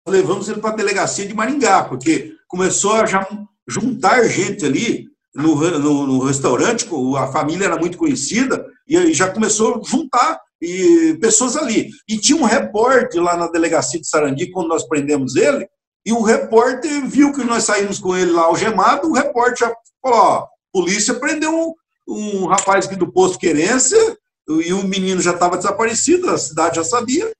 levamos 0.07 0.49
ele 0.49 0.59
para 0.59 0.71
a 0.71 0.75
delegacia 0.75 1.27
de 1.27 1.33
Maringá, 1.33 1.83
porque 1.83 2.33
começou 2.47 2.93
a 2.93 3.05
já 3.05 3.27
juntar 3.67 4.23
gente 4.23 4.65
ali 4.65 5.07
no, 5.35 5.55
no, 5.79 6.07
no 6.07 6.19
restaurante, 6.23 6.89
a 7.17 7.27
família 7.27 7.65
era 7.65 7.77
muito 7.77 7.97
conhecida, 7.97 8.65
e 8.87 8.97
aí 8.97 9.13
já 9.13 9.29
começou 9.29 9.75
a 9.75 9.87
juntar 9.87 10.39
e 10.61 11.17
pessoas 11.21 11.55
ali. 11.55 11.89
E 12.07 12.17
tinha 12.17 12.41
um 12.41 12.45
repórter 12.45 13.21
lá 13.21 13.37
na 13.37 13.47
delegacia 13.47 13.99
de 13.99 14.07
Sarandi, 14.07 14.49
quando 14.49 14.69
nós 14.69 14.87
prendemos 14.87 15.35
ele, 15.35 15.67
e 16.05 16.11
o 16.11 16.23
repórter 16.23 17.05
viu 17.05 17.31
que 17.31 17.43
nós 17.43 17.65
saímos 17.65 17.99
com 17.99 18.15
ele 18.15 18.31
lá 18.31 18.43
algemado, 18.43 19.07
o 19.07 19.13
repórter 19.13 19.67
já 19.67 19.73
falou, 20.01 20.19
ó, 20.19 20.47
polícia 20.73 21.13
prendeu 21.13 21.75
um, 22.09 22.43
um 22.43 22.45
rapaz 22.47 22.85
aqui 22.85 22.95
do 22.95 23.11
posto 23.11 23.39
Querência, 23.39 24.17
e 24.47 24.73
o 24.73 24.83
menino 24.83 25.21
já 25.21 25.31
estava 25.31 25.57
desaparecido, 25.57 26.29
a 26.29 26.37
cidade 26.37 26.77
já 26.77 26.83
sabia, 26.83 27.31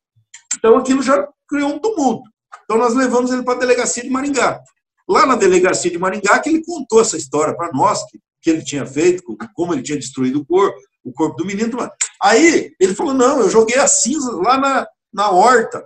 então 0.56 0.78
aquilo 0.78 1.02
já 1.02 1.28
criou 1.48 1.74
um 1.74 1.80
tumulto. 1.80 2.30
Então 2.64 2.78
nós 2.78 2.94
levamos 2.94 3.32
ele 3.32 3.44
para 3.44 3.56
a 3.56 3.60
delegacia 3.60 4.04
de 4.04 4.10
Maringá. 4.10 4.62
Lá 5.08 5.26
na 5.26 5.36
delegacia 5.36 5.90
de 5.90 5.98
Maringá, 5.98 6.40
que 6.40 6.50
ele 6.50 6.64
contou 6.64 7.02
essa 7.02 7.18
história 7.18 7.56
para 7.56 7.72
nós, 7.74 8.06
que, 8.06 8.20
que 8.42 8.50
ele 8.52 8.64
tinha 8.64 8.86
feito, 8.86 9.24
como 9.56 9.74
ele 9.74 9.82
tinha 9.82 9.98
destruído 9.98 10.42
o 10.42 10.46
corpo, 10.46 10.78
o 11.04 11.12
corpo 11.12 11.36
do 11.38 11.46
menino. 11.46 11.78
Aí 12.22 12.72
ele 12.80 12.94
falou: 12.94 13.14
não, 13.14 13.40
eu 13.40 13.50
joguei 13.50 13.78
as 13.78 14.04
cinzas 14.04 14.36
lá 14.36 14.58
na, 14.58 14.88
na 15.12 15.32
horta, 15.32 15.84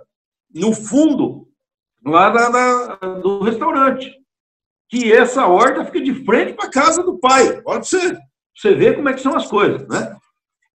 no 0.54 0.74
fundo, 0.74 1.48
lá 2.04 2.30
na, 2.30 2.50
na, 2.50 2.96
do 3.20 3.42
restaurante. 3.42 4.12
Que 4.90 5.10
essa 5.10 5.46
horta 5.46 5.86
fica 5.86 6.02
de 6.02 6.24
frente 6.24 6.52
para 6.52 6.66
a 6.66 6.70
casa 6.70 7.02
do 7.02 7.18
pai. 7.18 7.62
Olha 7.64 7.80
para 7.80 7.82
você, 7.82 8.18
você 8.54 8.74
ver 8.74 8.96
como 8.96 9.08
é 9.08 9.14
que 9.14 9.22
são 9.22 9.36
as 9.36 9.46
coisas, 9.46 9.86
né? 9.88 10.16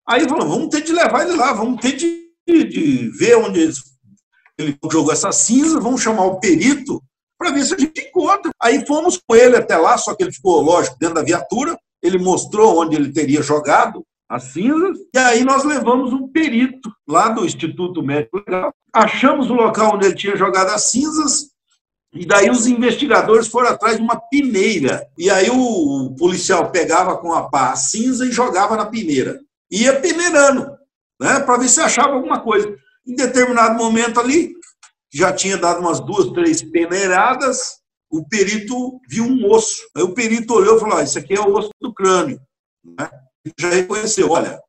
Aí 0.08 0.28
falou: 0.28 0.48
vamos 0.48 0.68
ter 0.68 0.82
de 0.82 0.92
levar 0.92 1.26
ele 1.26 1.36
lá, 1.36 1.52
vamos 1.52 1.80
ter 1.80 1.92
de, 1.92 2.30
de 2.46 3.10
ver 3.18 3.36
onde 3.36 3.60
ele, 3.60 3.72
ele 4.58 4.78
jogou 4.90 5.12
essas 5.12 5.36
cinzas, 5.36 5.82
vamos 5.82 6.02
chamar 6.02 6.24
o 6.24 6.40
perito 6.40 7.02
para 7.38 7.50
ver 7.50 7.64
se 7.64 7.74
a 7.74 7.78
gente 7.78 8.00
encontra. 8.00 8.50
Aí 8.62 8.86
fomos 8.86 9.20
com 9.26 9.34
ele 9.34 9.56
até 9.56 9.76
lá, 9.76 9.98
só 9.98 10.14
que 10.14 10.22
ele 10.22 10.32
ficou, 10.32 10.60
lógico, 10.62 10.96
dentro 10.98 11.16
da 11.16 11.22
viatura. 11.22 11.76
Ele 12.02 12.18
mostrou 12.18 12.80
onde 12.80 12.94
ele 12.94 13.12
teria 13.12 13.42
jogado 13.42 14.04
as 14.28 14.44
cinzas, 14.44 14.98
e 15.14 15.18
aí 15.18 15.44
nós 15.44 15.64
levamos 15.64 16.12
um 16.12 16.26
perito 16.28 16.90
lá 17.08 17.28
do 17.28 17.44
Instituto 17.44 18.02
Médico 18.02 18.38
Legal, 18.38 18.72
achamos 18.92 19.50
o 19.50 19.54
local 19.54 19.94
onde 19.94 20.06
ele 20.06 20.16
tinha 20.16 20.36
jogado 20.36 20.70
as 20.70 20.90
cinzas, 20.90 21.50
e 22.16 22.26
daí 22.26 22.50
os 22.50 22.66
investigadores 22.66 23.48
foram 23.48 23.70
atrás 23.70 23.96
de 23.96 24.02
uma 24.02 24.18
pineira. 24.18 25.06
E 25.16 25.30
aí 25.30 25.50
o 25.50 26.14
policial 26.18 26.70
pegava 26.70 27.16
com 27.18 27.32
a 27.32 27.48
pá 27.48 27.76
cinza 27.76 28.26
e 28.26 28.32
jogava 28.32 28.76
na 28.76 28.86
pineira. 28.86 29.40
Ia 29.70 30.00
peneirando, 30.00 30.76
né, 31.20 31.40
para 31.40 31.58
ver 31.58 31.68
se 31.68 31.80
achava 31.80 32.14
alguma 32.14 32.40
coisa. 32.40 32.74
Em 33.06 33.14
determinado 33.14 33.76
momento 33.76 34.18
ali, 34.18 34.54
já 35.12 35.32
tinha 35.32 35.56
dado 35.56 35.80
umas 35.80 36.00
duas, 36.00 36.32
três 36.32 36.62
peneiradas, 36.62 37.78
o 38.10 38.26
perito 38.26 39.00
viu 39.08 39.24
um 39.24 39.50
osso. 39.50 39.82
Aí 39.96 40.02
o 40.02 40.14
perito 40.14 40.54
olhou 40.54 40.76
e 40.76 40.80
falou: 40.80 40.98
ah, 40.98 41.02
Isso 41.02 41.18
aqui 41.18 41.34
é 41.34 41.40
o 41.40 41.54
osso 41.54 41.70
do 41.80 41.92
crânio. 41.92 42.40
Né? 42.84 43.08
já 43.58 43.70
reconheceu, 43.70 44.30
olha, 44.30 44.60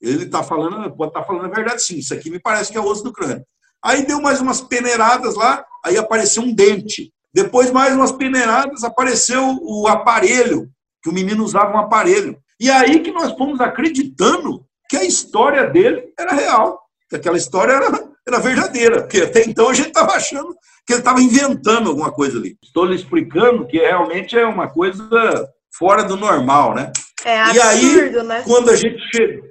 ele 0.00 0.24
está 0.24 0.42
falando, 0.42 0.94
pode 0.94 1.10
estar 1.10 1.20
tá 1.20 1.26
falando 1.26 1.46
a 1.46 1.54
verdade 1.54 1.82
sim, 1.82 1.96
isso 1.96 2.12
aqui 2.12 2.30
me 2.30 2.38
parece 2.38 2.70
que 2.70 2.78
é 2.78 2.80
o 2.80 2.84
osso 2.84 3.02
do 3.02 3.12
crânio. 3.12 3.44
Aí 3.84 4.04
deu 4.06 4.20
mais 4.20 4.40
umas 4.40 4.60
peneiradas 4.60 5.34
lá, 5.34 5.64
aí 5.84 5.96
apareceu 5.96 6.42
um 6.42 6.52
dente. 6.52 7.12
Depois 7.32 7.70
mais 7.70 7.94
umas 7.94 8.12
peneiradas, 8.12 8.82
apareceu 8.82 9.58
o 9.62 9.86
aparelho, 9.86 10.68
que 11.02 11.10
o 11.10 11.12
menino 11.12 11.44
usava 11.44 11.72
um 11.72 11.78
aparelho. 11.78 12.36
E 12.60 12.70
aí 12.70 13.00
que 13.00 13.12
nós 13.12 13.32
fomos 13.36 13.60
acreditando 13.60 14.64
que 14.88 14.96
a 14.96 15.04
história 15.04 15.66
dele 15.66 16.12
era 16.18 16.32
real, 16.32 16.80
que 17.08 17.16
aquela 17.16 17.36
história 17.36 17.72
era, 17.72 18.08
era 18.26 18.40
verdadeira, 18.40 19.02
porque 19.02 19.20
até 19.20 19.44
então 19.44 19.68
a 19.68 19.74
gente 19.74 19.88
estava 19.88 20.12
achando 20.12 20.54
que 20.86 20.94
ele 20.94 21.00
estava 21.00 21.20
inventando 21.20 21.90
alguma 21.90 22.10
coisa 22.10 22.38
ali. 22.38 22.56
Estou 22.62 22.86
lhe 22.86 22.96
explicando 22.96 23.66
que 23.66 23.78
realmente 23.78 24.36
é 24.36 24.46
uma 24.46 24.68
coisa 24.68 25.48
fora 25.76 26.02
do 26.02 26.16
normal, 26.16 26.74
né? 26.74 26.90
É 27.24 27.40
absurdo, 27.40 27.56
e 27.56 27.60
aí, 27.60 28.24
né? 28.24 28.42
quando 28.44 28.70
a 28.70 28.76
gente 28.76 28.98
chegou, 29.14 29.47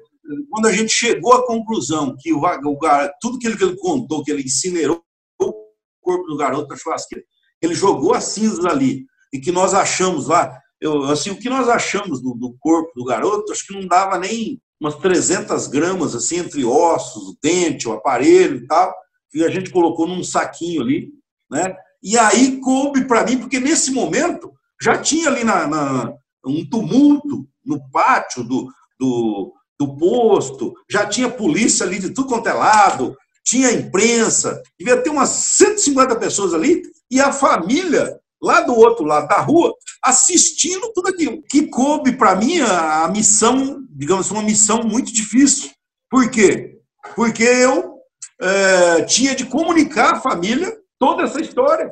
quando 0.49 0.67
a 0.67 0.71
gente 0.71 0.91
chegou 0.91 1.33
à 1.33 1.45
conclusão 1.45 2.15
que 2.19 2.33
o, 2.33 2.41
o 2.41 2.79
tudo 3.21 3.39
ele, 3.43 3.57
que 3.57 3.63
ele 3.63 3.77
contou, 3.77 4.23
que 4.23 4.31
ele 4.31 4.43
incinerou 4.43 5.03
o 5.41 5.53
corpo 6.01 6.25
do 6.27 6.37
garoto 6.37 6.67
na 6.67 6.75
churrasqueira, 6.75 7.23
ele 7.61 7.73
jogou 7.73 8.13
as 8.13 8.25
cinzas 8.25 8.65
ali 8.65 9.05
e 9.33 9.39
que 9.39 9.51
nós 9.51 9.73
achamos 9.73 10.27
lá, 10.27 10.57
eu, 10.79 11.03
assim, 11.05 11.31
o 11.31 11.39
que 11.39 11.49
nós 11.49 11.67
achamos 11.67 12.21
do, 12.21 12.33
do, 12.33 12.55
corpo 12.59 12.91
do 12.95 13.05
garoto, 13.05 13.51
acho 13.51 13.65
que 13.65 13.73
não 13.73 13.87
dava 13.87 14.17
nem 14.17 14.61
umas 14.79 14.95
300 14.95 15.67
gramas, 15.67 16.15
assim, 16.15 16.37
entre 16.37 16.63
ossos, 16.63 17.29
o 17.29 17.37
dente, 17.41 17.87
o 17.87 17.93
aparelho 17.93 18.57
e 18.57 18.67
tal, 18.67 18.93
que 19.29 19.43
a 19.43 19.49
gente 19.49 19.71
colocou 19.71 20.07
num 20.07 20.23
saquinho 20.23 20.81
ali, 20.81 21.11
né? 21.49 21.75
E 22.01 22.17
aí 22.17 22.59
coube 22.61 23.05
para 23.05 23.25
mim, 23.25 23.39
porque 23.39 23.59
nesse 23.59 23.91
momento 23.91 24.53
já 24.79 24.97
tinha 24.97 25.29
ali 25.29 25.43
na, 25.43 25.67
na 25.67 26.13
um 26.45 26.67
tumulto 26.69 27.47
no 27.65 27.89
pátio 27.89 28.43
do, 28.43 28.71
do, 28.99 29.53
do 29.79 29.95
posto, 29.95 30.73
já 30.89 31.05
tinha 31.05 31.29
polícia 31.29 31.85
ali 31.85 31.99
de 31.99 32.09
tudo 32.11 32.29
quanto 32.29 32.49
é 32.49 32.53
lado, 32.53 33.15
tinha 33.45 33.71
imprensa, 33.71 34.61
devia 34.77 35.01
ter 35.01 35.09
umas 35.09 35.29
150 35.29 36.15
pessoas 36.17 36.53
ali, 36.53 36.81
e 37.09 37.19
a 37.21 37.31
família 37.31 38.19
lá 38.41 38.61
do 38.61 38.75
outro 38.75 39.05
lado 39.05 39.27
da 39.27 39.39
rua, 39.39 39.73
assistindo 40.03 40.91
tudo 40.93 41.09
aquilo. 41.09 41.41
Que 41.49 41.67
coube 41.67 42.17
para 42.17 42.35
mim 42.35 42.59
a, 42.59 43.07
missão, 43.07 43.83
digamos 43.89 44.29
uma 44.31 44.43
missão 44.43 44.83
muito 44.83 45.13
difícil. 45.13 45.71
Por 46.09 46.29
quê? 46.29 46.79
Porque 47.15 47.43
eu 47.43 47.95
é, 48.41 49.03
tinha 49.03 49.35
de 49.35 49.45
comunicar 49.45 50.15
à 50.15 50.19
família 50.19 50.75
toda 50.99 51.23
essa 51.23 51.39
história, 51.39 51.91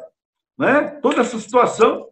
né? 0.57 0.99
toda 1.01 1.21
essa 1.21 1.39
situação, 1.39 2.07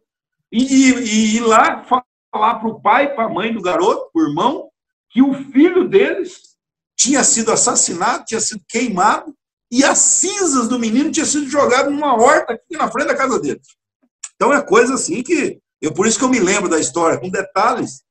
e, 0.52 0.64
e, 0.64 0.94
e 0.94 1.36
ir 1.38 1.42
lá 1.42 1.84
falar 1.84 2.56
para 2.56 2.70
o 2.70 2.82
pai, 2.82 3.14
para 3.14 3.26
a 3.26 3.30
mãe 3.30 3.54
do 3.54 3.62
garoto, 3.62 4.10
para 4.12 4.24
o 4.24 4.28
irmão, 4.28 4.70
que 5.14 5.22
o 5.22 5.34
filho 5.52 5.88
deles 5.88 6.42
tinha 6.98 7.24
sido 7.24 7.52
assassinado, 7.52 8.26
tinha 8.26 8.42
sido 8.42 8.64
queimado, 8.68 9.34
e 9.72 9.84
as 9.84 10.00
cinzas 10.00 10.68
do 10.68 10.80
menino 10.80 11.12
tinham 11.12 11.26
sido 11.26 11.48
jogadas 11.48 11.92
numa 11.92 12.16
horta 12.16 12.54
aqui 12.54 12.76
na 12.76 12.92
frente 12.92 13.08
da 13.08 13.16
casa 13.16 13.40
deles. 13.40 13.66
Então 14.36 14.54
é 14.54 14.62
coisa 14.62 14.96
assim 14.96 15.24
que. 15.24 15.60
Eu, 15.82 15.94
por 15.94 16.08
isso 16.08 16.18
que 16.18 16.24
eu 16.24 16.30
me 16.30 16.40
lembro 16.40 16.70
da 16.70 16.80
história, 16.80 17.20
com 17.20 17.30
detalhes, 17.30 18.04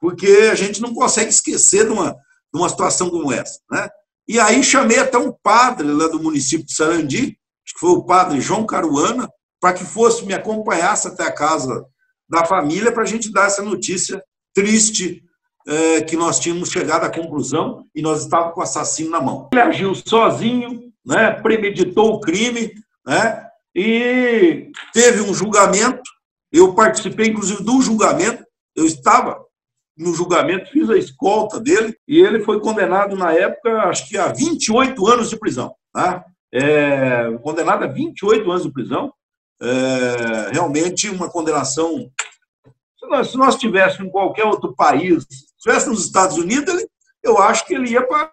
porque 0.00 0.48
a 0.50 0.54
gente 0.54 0.80
não 0.80 0.94
consegue 0.94 1.28
esquecer 1.28 1.84
de 1.84 1.92
uma, 1.92 2.12
de 2.12 2.58
uma 2.58 2.68
situação 2.68 3.10
como 3.10 3.32
essa. 3.32 3.58
Né? 3.70 3.88
E 4.26 4.40
aí 4.40 4.64
chamei 4.64 4.98
até 4.98 5.18
um 5.18 5.32
padre 5.42 5.86
lá 5.86 6.08
do 6.08 6.22
município 6.22 6.64
de 6.64 6.74
Sarandi, 6.74 7.38
acho 7.66 7.74
que 7.74 7.80
foi 7.80 7.90
o 7.90 8.04
padre 8.04 8.40
João 8.40 8.64
Caruana, 8.64 9.28
para 9.60 9.74
que 9.74 9.84
fosse 9.84 10.24
me 10.24 10.32
acompanhasse 10.32 11.08
até 11.08 11.24
a 11.24 11.32
casa 11.32 11.84
da 12.28 12.46
família 12.46 12.92
para 12.92 13.02
a 13.02 13.06
gente 13.06 13.30
dar 13.30 13.46
essa 13.46 13.62
notícia 13.62 14.22
triste 14.54 15.22
é, 15.68 16.00
que 16.00 16.16
nós 16.16 16.40
tínhamos 16.40 16.70
chegado 16.70 17.04
à 17.04 17.10
conclusão 17.10 17.84
e 17.94 18.00
nós 18.00 18.22
estávamos 18.22 18.54
com 18.54 18.60
o 18.60 18.62
assassino 18.62 19.10
na 19.10 19.20
mão. 19.20 19.48
Ele 19.52 19.60
agiu 19.60 19.94
sozinho, 19.94 20.90
né, 21.04 21.30
premeditou 21.32 22.14
o 22.14 22.20
crime, 22.20 22.72
né, 23.06 23.46
e 23.74 24.70
teve 24.94 25.20
um 25.20 25.34
julgamento. 25.34 26.10
Eu 26.50 26.74
participei, 26.74 27.28
inclusive, 27.28 27.62
do 27.62 27.82
julgamento. 27.82 28.42
Eu 28.74 28.86
estava 28.86 29.38
no 29.96 30.14
julgamento, 30.14 30.70
fiz 30.70 30.88
a 30.88 30.96
escolta 30.96 31.60
dele 31.60 31.94
e 32.06 32.18
ele 32.18 32.40
foi 32.40 32.60
condenado 32.60 33.14
na 33.16 33.32
época, 33.32 33.82
acho 33.82 34.08
que 34.08 34.16
a 34.16 34.28
28 34.28 35.06
anos 35.06 35.28
de 35.28 35.38
prisão. 35.38 35.74
Tá? 35.92 36.24
É, 36.52 37.30
condenado 37.42 37.84
a 37.84 37.88
28 37.88 38.50
anos 38.50 38.62
de 38.62 38.72
prisão 38.72 39.12
é, 39.60 40.50
realmente 40.52 41.10
uma 41.10 41.28
condenação. 41.28 42.10
Se 42.98 43.06
nós, 43.06 43.30
se 43.30 43.36
nós 43.36 43.56
tivéssemos 43.56 44.08
em 44.08 44.10
qualquer 44.10 44.44
outro 44.44 44.74
país, 44.74 45.26
se 45.58 45.68
estivéssemos 45.68 45.98
nos 45.98 46.06
Estados 46.06 46.36
Unidos, 46.36 46.72
ele, 46.72 46.88
eu 47.22 47.38
acho 47.38 47.66
que 47.66 47.74
ele 47.74 47.90
ia 47.90 48.06
para 48.06 48.30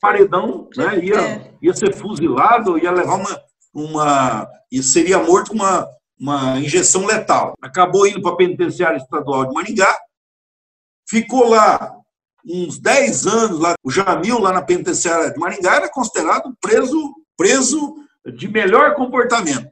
paredão, 0.00 0.68
né? 0.74 0.98
ia, 1.04 1.20
é. 1.20 1.54
ia 1.60 1.74
ser 1.74 1.94
fuzilado, 1.94 2.78
ia 2.78 2.90
levar 2.90 3.16
uma. 3.16 3.42
uma 3.74 4.50
e 4.72 4.82
seria 4.82 5.18
morto 5.18 5.50
com 5.50 5.56
uma, 5.56 5.86
uma 6.18 6.58
injeção 6.58 7.04
letal. 7.04 7.54
Acabou 7.60 8.06
indo 8.06 8.22
para 8.22 8.32
a 8.32 8.36
penitenciária 8.36 8.96
estadual 8.96 9.46
de 9.46 9.54
Maringá, 9.54 9.98
ficou 11.08 11.48
lá 11.48 11.96
uns 12.46 12.78
10 12.78 13.26
anos, 13.26 13.60
lá, 13.60 13.74
o 13.84 13.90
Jamil, 13.90 14.38
lá 14.38 14.52
na 14.52 14.62
penitenciária 14.62 15.30
de 15.30 15.38
Maringá, 15.38 15.76
era 15.76 15.90
considerado 15.90 16.56
preso, 16.58 17.14
preso 17.36 17.94
de 18.34 18.48
melhor 18.48 18.94
comportamento. 18.94 19.70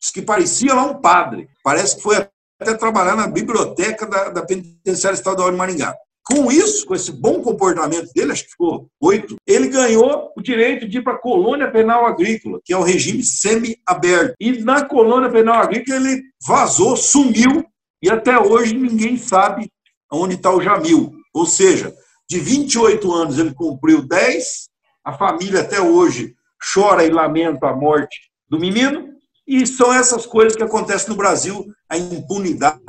Diz 0.00 0.10
que 0.10 0.20
parecia 0.20 0.74
lá 0.74 0.84
um 0.84 1.00
padre. 1.00 1.48
Parece 1.62 1.96
que 1.96 2.02
foi 2.02 2.16
até 2.60 2.74
trabalhar 2.74 3.16
na 3.16 3.26
biblioteca 3.26 4.06
da, 4.06 4.30
da 4.30 4.42
Penitenciária 4.44 5.16
Estadual 5.16 5.50
de 5.50 5.56
Maringá. 5.56 5.94
Com 6.26 6.50
isso, 6.50 6.86
com 6.86 6.94
esse 6.94 7.12
bom 7.12 7.42
comportamento 7.42 8.10
dele, 8.14 8.32
acho 8.32 8.44
que 8.44 8.50
ficou 8.52 8.88
oito, 9.02 9.36
ele 9.46 9.68
ganhou 9.68 10.32
o 10.34 10.40
direito 10.40 10.88
de 10.88 10.98
ir 10.98 11.02
para 11.02 11.14
a 11.14 11.18
colônia 11.18 11.70
penal 11.70 12.06
agrícola, 12.06 12.60
que 12.64 12.72
é 12.72 12.76
o 12.76 12.82
regime 12.82 13.22
semi-aberto. 13.22 14.34
E 14.40 14.62
na 14.62 14.86
colônia 14.86 15.30
penal 15.30 15.56
agrícola 15.56 15.98
ele 15.98 16.22
vazou, 16.46 16.96
sumiu, 16.96 17.64
e 18.02 18.10
até 18.10 18.38
hoje 18.38 18.74
ninguém 18.74 19.18
sabe 19.18 19.70
onde 20.10 20.34
está 20.36 20.50
o 20.50 20.62
Jamil. 20.62 21.12
Ou 21.34 21.44
seja, 21.44 21.92
de 22.28 22.40
28 22.40 23.12
anos 23.12 23.38
ele 23.38 23.52
cumpriu 23.52 24.00
10, 24.00 24.68
a 25.04 25.12
família 25.12 25.60
até 25.60 25.78
hoje 25.78 26.34
chora 26.72 27.04
e 27.04 27.10
lamenta 27.10 27.68
a 27.68 27.76
morte 27.76 28.30
do 28.48 28.58
menino, 28.58 29.10
e 29.46 29.66
são 29.66 29.92
essas 29.92 30.24
coisas 30.24 30.56
que 30.56 30.62
acontecem 30.62 31.10
no 31.10 31.16
Brasil. 31.16 31.66
A 31.94 31.98
impunidade, 31.98 32.80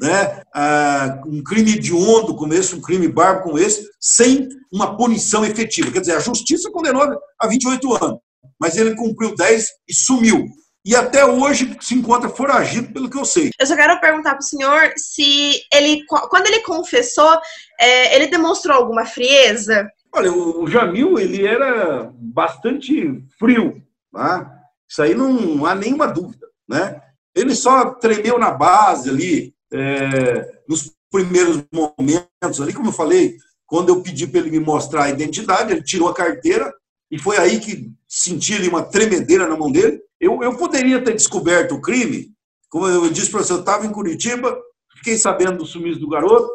né? 0.00 0.42
Ah, 0.54 1.20
um 1.26 1.42
crime 1.42 1.72
hediondo 1.72 2.34
como 2.36 2.54
esse, 2.54 2.74
um 2.74 2.80
crime 2.80 3.08
bárbaro 3.08 3.44
como 3.44 3.58
esse, 3.58 3.84
sem 4.00 4.48
uma 4.72 4.96
punição 4.96 5.44
efetiva. 5.44 5.90
Quer 5.90 6.00
dizer, 6.00 6.16
a 6.16 6.20
justiça 6.20 6.70
condenou 6.70 7.02
a 7.38 7.46
28 7.46 8.04
anos, 8.04 8.18
mas 8.60 8.76
ele 8.76 8.94
cumpriu 8.94 9.34
10 9.34 9.66
e 9.88 9.94
sumiu. 9.94 10.46
E 10.86 10.94
até 10.94 11.24
hoje 11.24 11.76
se 11.80 11.94
encontra 11.94 12.28
foragido, 12.28 12.92
pelo 12.92 13.08
que 13.08 13.18
eu 13.18 13.24
sei. 13.24 13.50
Eu 13.58 13.66
só 13.66 13.74
quero 13.74 13.98
perguntar 14.00 14.32
para 14.32 14.40
o 14.40 14.42
senhor 14.42 14.92
se 14.96 15.62
ele, 15.72 16.04
quando 16.06 16.46
ele 16.46 16.60
confessou, 16.60 17.38
é, 17.80 18.14
ele 18.14 18.26
demonstrou 18.26 18.76
alguma 18.76 19.06
frieza? 19.06 19.88
Olha, 20.12 20.30
o 20.30 20.66
Jamil, 20.68 21.18
ele 21.18 21.46
era 21.46 22.12
bastante 22.14 23.24
frio, 23.38 23.82
tá? 24.12 24.60
Isso 24.88 25.02
aí 25.02 25.14
não 25.14 25.64
há 25.64 25.74
nenhuma 25.74 26.06
dúvida, 26.06 26.46
né? 26.68 27.00
Ele 27.34 27.54
só 27.54 27.90
tremeu 27.94 28.38
na 28.38 28.50
base 28.50 29.10
ali, 29.10 29.54
é, 29.72 30.60
nos 30.68 30.92
primeiros 31.10 31.64
momentos 31.72 32.60
ali, 32.60 32.72
como 32.72 32.88
eu 32.88 32.92
falei, 32.92 33.36
quando 33.66 33.88
eu 33.88 34.02
pedi 34.02 34.26
para 34.26 34.40
ele 34.40 34.50
me 34.50 34.60
mostrar 34.60 35.04
a 35.04 35.10
identidade, 35.10 35.72
ele 35.72 35.82
tirou 35.82 36.08
a 36.08 36.14
carteira 36.14 36.72
e 37.10 37.18
foi 37.18 37.36
aí 37.36 37.60
que 37.60 37.90
senti 38.08 38.54
ali 38.54 38.68
uma 38.68 38.82
tremedeira 38.82 39.48
na 39.48 39.56
mão 39.56 39.70
dele. 39.70 40.00
Eu, 40.20 40.42
eu 40.42 40.56
poderia 40.56 41.02
ter 41.02 41.12
descoberto 41.12 41.72
o 41.72 41.80
crime, 41.80 42.34
como 42.68 42.88
eu 42.88 43.08
disse 43.08 43.30
para 43.30 43.42
você, 43.42 43.52
eu 43.52 43.60
estava 43.60 43.86
em 43.86 43.92
Curitiba, 43.92 44.56
fiquei 44.96 45.16
sabendo 45.16 45.58
do 45.58 45.66
sumiço 45.66 46.00
do 46.00 46.08
garoto, 46.08 46.48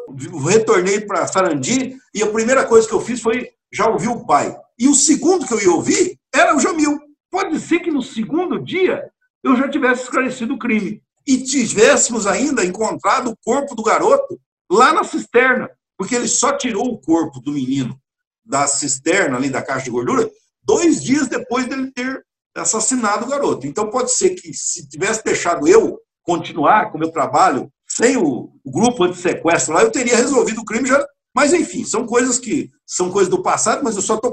retornei 0.46 1.00
para 1.00 1.26
Sarandi 1.26 1.96
e 2.14 2.22
a 2.22 2.26
primeira 2.26 2.66
coisa 2.66 2.86
que 2.86 2.92
eu 2.92 3.00
fiz 3.00 3.20
foi 3.20 3.48
já 3.72 3.88
ouvir 3.88 4.08
o 4.08 4.26
pai. 4.26 4.54
E 4.78 4.88
o 4.88 4.94
segundo 4.94 5.46
que 5.46 5.54
eu 5.54 5.62
ia 5.62 5.70
ouvir 5.72 6.18
era 6.34 6.54
o 6.54 6.60
Jamil. 6.60 6.98
Pode 7.30 7.58
ser 7.60 7.80
que 7.80 7.90
no 7.90 8.02
segundo 8.02 8.62
dia 8.62 9.02
eu 9.42 9.56
já 9.56 9.68
tivesse 9.68 10.02
esclarecido 10.04 10.54
o 10.54 10.58
crime 10.58 11.02
e 11.26 11.38
tivéssemos 11.42 12.26
ainda 12.26 12.64
encontrado 12.64 13.30
o 13.30 13.36
corpo 13.44 13.74
do 13.74 13.82
garoto 13.82 14.38
lá 14.70 14.92
na 14.92 15.04
cisterna, 15.04 15.70
porque 15.96 16.14
ele 16.14 16.28
só 16.28 16.56
tirou 16.56 16.86
o 16.86 17.00
corpo 17.00 17.40
do 17.40 17.52
menino 17.52 17.98
da 18.44 18.66
cisterna 18.66 19.36
ali 19.36 19.50
da 19.50 19.62
caixa 19.62 19.84
de 19.84 19.90
gordura 19.90 20.30
dois 20.62 21.02
dias 21.02 21.28
depois 21.28 21.66
dele 21.66 21.90
ter 21.92 22.24
assassinado 22.54 23.24
o 23.24 23.28
garoto. 23.28 23.66
Então 23.66 23.90
pode 23.90 24.12
ser 24.12 24.30
que 24.30 24.52
se 24.52 24.88
tivesse 24.88 25.22
deixado 25.24 25.66
eu 25.66 25.98
continuar 26.22 26.90
com 26.90 26.96
o 26.96 27.00
meu 27.00 27.10
trabalho 27.10 27.70
sem 27.88 28.16
o, 28.16 28.52
o 28.64 28.70
grupo 28.70 29.04
anti-sequestro 29.04 29.74
lá, 29.74 29.82
eu 29.82 29.90
teria 29.90 30.16
resolvido 30.16 30.60
o 30.60 30.64
crime 30.64 30.88
já. 30.88 31.04
Mas 31.34 31.52
enfim, 31.52 31.84
são 31.84 32.06
coisas 32.06 32.38
que 32.38 32.68
são 32.86 33.10
coisas 33.10 33.30
do 33.30 33.42
passado, 33.42 33.82
mas 33.84 33.96
eu 33.96 34.02
só 34.02 34.16
estou 34.16 34.32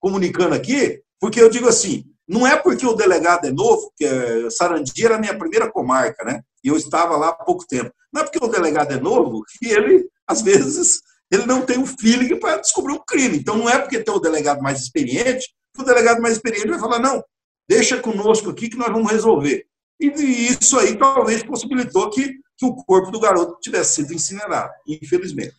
comunicando 0.00 0.54
aqui 0.54 1.00
porque 1.20 1.40
eu 1.40 1.50
digo 1.50 1.68
assim, 1.68 2.04
não 2.28 2.46
é 2.46 2.56
porque 2.56 2.86
o 2.86 2.94
delegado 2.94 3.46
é 3.46 3.52
novo, 3.52 3.92
que 3.96 4.04
é, 4.04 4.48
Sarandi 4.50 5.04
era 5.04 5.16
a 5.16 5.20
minha 5.20 5.36
primeira 5.38 5.70
comarca, 5.70 6.24
né? 6.24 6.40
E 6.62 6.68
eu 6.68 6.76
estava 6.76 7.16
lá 7.16 7.28
há 7.28 7.34
pouco 7.34 7.66
tempo. 7.66 7.92
Não 8.12 8.22
é 8.22 8.24
porque 8.24 8.42
o 8.42 8.48
delegado 8.48 8.92
é 8.92 8.98
novo 8.98 9.42
que 9.58 9.66
ele, 9.66 10.08
às 10.26 10.40
vezes, 10.40 11.00
ele 11.30 11.46
não 11.46 11.62
tem 11.62 11.78
o 11.78 11.86
feeling 11.86 12.38
para 12.38 12.58
descobrir 12.58 12.94
um 12.94 13.04
crime. 13.06 13.38
Então 13.38 13.56
não 13.56 13.68
é 13.68 13.78
porque 13.78 14.02
tem 14.02 14.14
o 14.14 14.20
delegado 14.20 14.62
mais 14.62 14.80
experiente 14.80 15.52
que 15.74 15.82
o 15.82 15.84
delegado 15.84 16.22
mais 16.22 16.36
experiente 16.36 16.68
vai 16.68 16.78
falar, 16.78 17.00
não, 17.00 17.22
deixa 17.68 18.00
conosco 18.00 18.50
aqui 18.50 18.68
que 18.68 18.76
nós 18.76 18.92
vamos 18.92 19.10
resolver. 19.10 19.66
E 20.00 20.06
isso 20.46 20.78
aí 20.78 20.96
talvez 20.96 21.42
possibilitou 21.42 22.10
que, 22.10 22.32
que 22.56 22.64
o 22.64 22.74
corpo 22.74 23.10
do 23.10 23.20
garoto 23.20 23.58
tivesse 23.60 23.96
sido 23.96 24.14
incinerado, 24.14 24.72
infelizmente. 24.86 25.56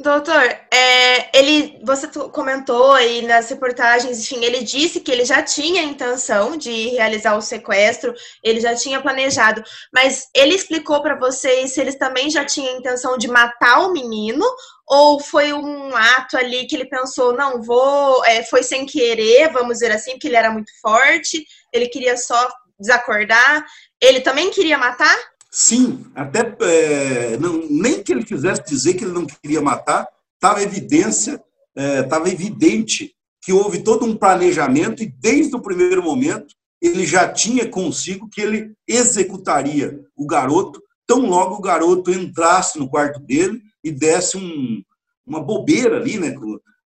Doutor, 0.00 0.44
é, 0.72 1.36
ele, 1.36 1.80
você 1.82 2.06
comentou 2.30 2.92
aí 2.92 3.20
nas 3.22 3.50
reportagens, 3.50 4.20
enfim, 4.20 4.44
ele 4.44 4.62
disse 4.62 5.00
que 5.00 5.10
ele 5.10 5.24
já 5.24 5.42
tinha 5.42 5.82
intenção 5.82 6.56
de 6.56 6.90
realizar 6.90 7.34
o 7.34 7.42
sequestro, 7.42 8.14
ele 8.40 8.60
já 8.60 8.76
tinha 8.76 9.02
planejado, 9.02 9.60
mas 9.92 10.28
ele 10.32 10.54
explicou 10.54 11.02
para 11.02 11.18
vocês 11.18 11.72
se 11.72 11.80
eles 11.80 11.96
também 11.96 12.30
já 12.30 12.44
tinham 12.44 12.78
intenção 12.78 13.18
de 13.18 13.26
matar 13.26 13.80
o 13.80 13.92
menino 13.92 14.46
ou 14.86 15.18
foi 15.18 15.52
um 15.52 15.96
ato 15.96 16.36
ali 16.36 16.68
que 16.68 16.76
ele 16.76 16.88
pensou, 16.88 17.32
não, 17.32 17.60
vou, 17.60 18.24
é, 18.24 18.44
foi 18.44 18.62
sem 18.62 18.86
querer, 18.86 19.52
vamos 19.52 19.78
dizer 19.78 19.90
assim, 19.90 20.12
porque 20.12 20.28
ele 20.28 20.36
era 20.36 20.52
muito 20.52 20.70
forte, 20.80 21.44
ele 21.72 21.88
queria 21.88 22.16
só 22.16 22.48
desacordar, 22.78 23.66
ele 24.00 24.20
também 24.20 24.48
queria 24.52 24.78
matar? 24.78 25.18
Sim, 25.50 26.04
até 26.14 26.56
é, 26.60 27.36
não, 27.38 27.66
nem 27.70 28.02
que 28.02 28.12
ele 28.12 28.24
quisesse 28.24 28.62
dizer 28.66 28.94
que 28.94 29.04
ele 29.04 29.14
não 29.14 29.26
queria 29.26 29.62
matar, 29.62 30.06
estava 30.34 30.62
evidência, 30.62 31.42
estava 31.74 32.28
é, 32.28 32.32
evidente 32.32 33.14
que 33.42 33.52
houve 33.52 33.82
todo 33.82 34.04
um 34.04 34.16
planejamento 34.16 35.02
e 35.02 35.06
desde 35.06 35.56
o 35.56 35.62
primeiro 35.62 36.02
momento 36.02 36.54
ele 36.82 37.06
já 37.06 37.32
tinha 37.32 37.68
consigo 37.68 38.28
que 38.28 38.40
ele 38.40 38.74
executaria 38.86 40.00
o 40.16 40.26
garoto 40.26 40.82
tão 41.08 41.26
logo 41.26 41.54
o 41.54 41.60
garoto 41.60 42.12
entrasse 42.12 42.78
no 42.78 42.88
quarto 42.88 43.18
dele 43.20 43.62
e 43.82 43.90
desse 43.90 44.36
um, 44.36 44.82
uma 45.26 45.40
bobeira 45.42 45.96
ali, 45.96 46.18
né? 46.18 46.34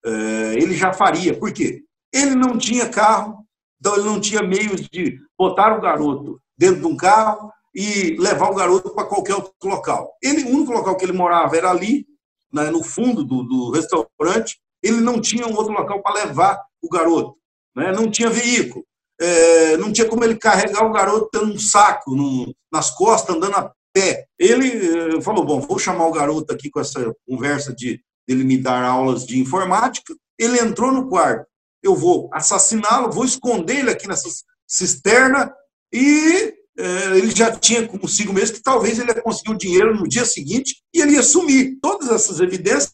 É, 0.05 0.53
ele 0.53 0.75
já 0.75 0.93
faria. 0.93 1.37
Por 1.37 1.51
quê? 1.51 1.81
Ele 2.13 2.35
não 2.35 2.57
tinha 2.57 2.87
carro, 2.87 3.43
então 3.79 3.95
ele 3.95 4.05
não 4.05 4.21
tinha 4.21 4.43
meios 4.43 4.81
de 4.81 5.19
botar 5.37 5.75
o 5.75 5.81
garoto 5.81 6.39
dentro 6.55 6.81
de 6.81 6.85
um 6.85 6.95
carro, 6.95 7.51
e 7.73 8.15
levar 8.19 8.49
o 8.49 8.55
garoto 8.55 8.93
para 8.93 9.07
qualquer 9.07 9.35
outro 9.35 9.53
local. 9.63 10.13
Ele, 10.21 10.43
o 10.43 10.55
único 10.55 10.71
local 10.73 10.95
que 10.97 11.05
ele 11.05 11.13
morava 11.13 11.55
era 11.55 11.69
ali, 11.69 12.05
né, 12.51 12.69
no 12.69 12.83
fundo 12.83 13.23
do, 13.23 13.43
do, 13.43 13.71
restaurante. 13.71 14.59
Ele 14.83 14.99
não 14.99 15.21
tinha 15.21 15.47
um 15.47 15.55
outro 15.55 15.73
local 15.73 16.01
para 16.01 16.25
levar 16.25 16.61
o 16.81 16.89
garoto. 16.89 17.37
Né? 17.75 17.91
Não 17.91 18.09
tinha 18.09 18.29
veículo. 18.29 18.85
É, 19.19 19.77
não 19.77 19.93
tinha 19.93 20.07
como 20.07 20.23
ele 20.23 20.35
carregar 20.35 20.83
o 20.85 20.91
garoto 20.91 21.29
tendo 21.31 21.53
um 21.53 21.59
saco 21.59 22.15
no, 22.15 22.53
nas 22.71 22.89
costas, 22.89 23.35
andando 23.35 23.55
a 23.55 23.71
pé. 23.93 24.25
Ele 24.37 25.17
é, 25.17 25.21
falou: 25.21 25.45
Bom, 25.45 25.61
vou 25.61 25.77
chamar 25.77 26.07
o 26.07 26.11
garoto 26.11 26.51
aqui 26.51 26.69
com 26.69 26.79
essa 26.79 27.13
conversa 27.27 27.73
de 27.73 28.01
ele 28.27 28.43
me 28.43 28.57
dar 28.57 28.83
aulas 28.83 29.25
de 29.25 29.39
informática. 29.39 30.15
Ele 30.39 30.59
entrou 30.59 30.91
no 30.91 31.07
quarto. 31.07 31.45
Eu 31.83 31.95
vou 31.95 32.29
assassiná-lo, 32.33 33.11
vou 33.11 33.25
esconder 33.25 33.79
ele 33.79 33.91
aqui 33.91 34.07
nessa 34.07 34.27
cisterna 34.67 35.53
e 35.93 36.53
ele 36.77 37.31
já 37.31 37.51
tinha 37.51 37.87
consigo 37.87 38.33
mesmo 38.33 38.55
que 38.55 38.63
talvez 38.63 38.97
ele 38.97 39.09
ia 39.09 39.21
conseguir 39.21 39.51
o 39.51 39.57
dinheiro 39.57 39.95
no 39.95 40.07
dia 40.07 40.25
seguinte 40.25 40.77
e 40.93 41.01
ele 41.01 41.13
ia 41.13 41.23
sumir. 41.23 41.77
Todas 41.81 42.09
essas 42.09 42.39
evidências 42.39 42.93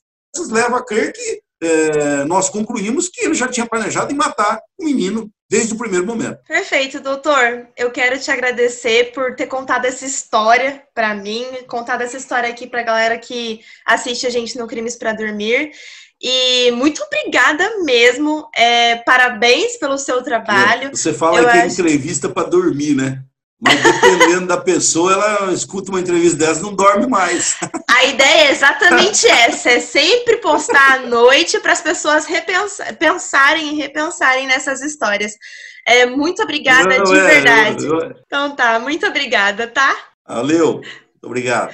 levam 0.49 0.77
a 0.77 0.85
crer 0.85 1.13
que 1.13 1.41
é, 1.61 2.23
nós 2.25 2.49
concluímos 2.49 3.09
que 3.09 3.25
ele 3.25 3.33
já 3.33 3.47
tinha 3.47 3.65
planejado 3.65 4.11
em 4.11 4.15
matar 4.15 4.59
o 4.79 4.85
menino 4.85 5.29
desde 5.49 5.73
o 5.73 5.77
primeiro 5.77 6.05
momento. 6.05 6.39
Perfeito, 6.47 6.99
doutor. 6.99 7.67
Eu 7.75 7.89
quero 7.89 8.19
te 8.19 8.29
agradecer 8.29 9.11
por 9.13 9.35
ter 9.35 9.47
contado 9.47 9.85
essa 9.85 10.05
história 10.05 10.83
para 10.93 11.15
mim, 11.15 11.45
contado 11.67 12.01
essa 12.01 12.17
história 12.17 12.49
aqui 12.49 12.67
para 12.67 12.81
a 12.81 12.83
galera 12.83 13.17
que 13.17 13.61
assiste 13.85 14.27
a 14.27 14.29
gente 14.29 14.57
no 14.57 14.67
Crimes 14.67 14.95
para 14.95 15.13
Dormir. 15.13 15.71
E 16.21 16.71
muito 16.71 17.01
obrigada 17.03 17.83
mesmo. 17.83 18.49
É, 18.55 18.97
parabéns 18.97 19.77
pelo 19.77 19.97
seu 19.97 20.21
trabalho. 20.23 20.89
Você 20.89 21.13
fala 21.13 21.39
Eu 21.39 21.49
que 21.49 21.57
é 21.57 21.61
acho... 21.61 21.73
entrevista 21.79 22.27
para 22.27 22.49
dormir, 22.49 22.95
né? 22.95 23.23
Mas 23.59 23.81
dependendo 23.81 24.45
da 24.45 24.57
pessoa, 24.57 25.13
ela 25.13 25.51
escuta 25.51 25.89
uma 25.89 25.99
entrevista 25.99 26.37
dessa 26.37 26.61
não 26.61 26.75
dorme 26.75 27.07
mais. 27.07 27.57
A 27.89 28.05
ideia 28.05 28.49
é 28.49 28.51
exatamente 28.51 29.25
essa: 29.27 29.71
é 29.71 29.79
sempre 29.79 30.37
postar 30.37 30.93
à 30.93 30.99
noite 30.99 31.59
para 31.59 31.73
as 31.73 31.81
pessoas 31.81 32.27
pensarem 32.99 33.73
e 33.73 33.77
repensarem 33.77 34.45
nessas 34.45 34.81
histórias. 34.81 35.33
É, 35.87 36.05
muito 36.05 36.43
obrigada, 36.43 36.97
não, 36.99 37.03
de 37.03 37.17
é, 37.17 37.23
verdade. 37.23 37.85
Eu, 37.85 37.99
eu... 37.99 38.15
Então 38.25 38.55
tá, 38.55 38.79
muito 38.79 39.07
obrigada, 39.07 39.65
tá? 39.67 39.95
Valeu, 40.27 40.81
obrigado. 41.23 41.73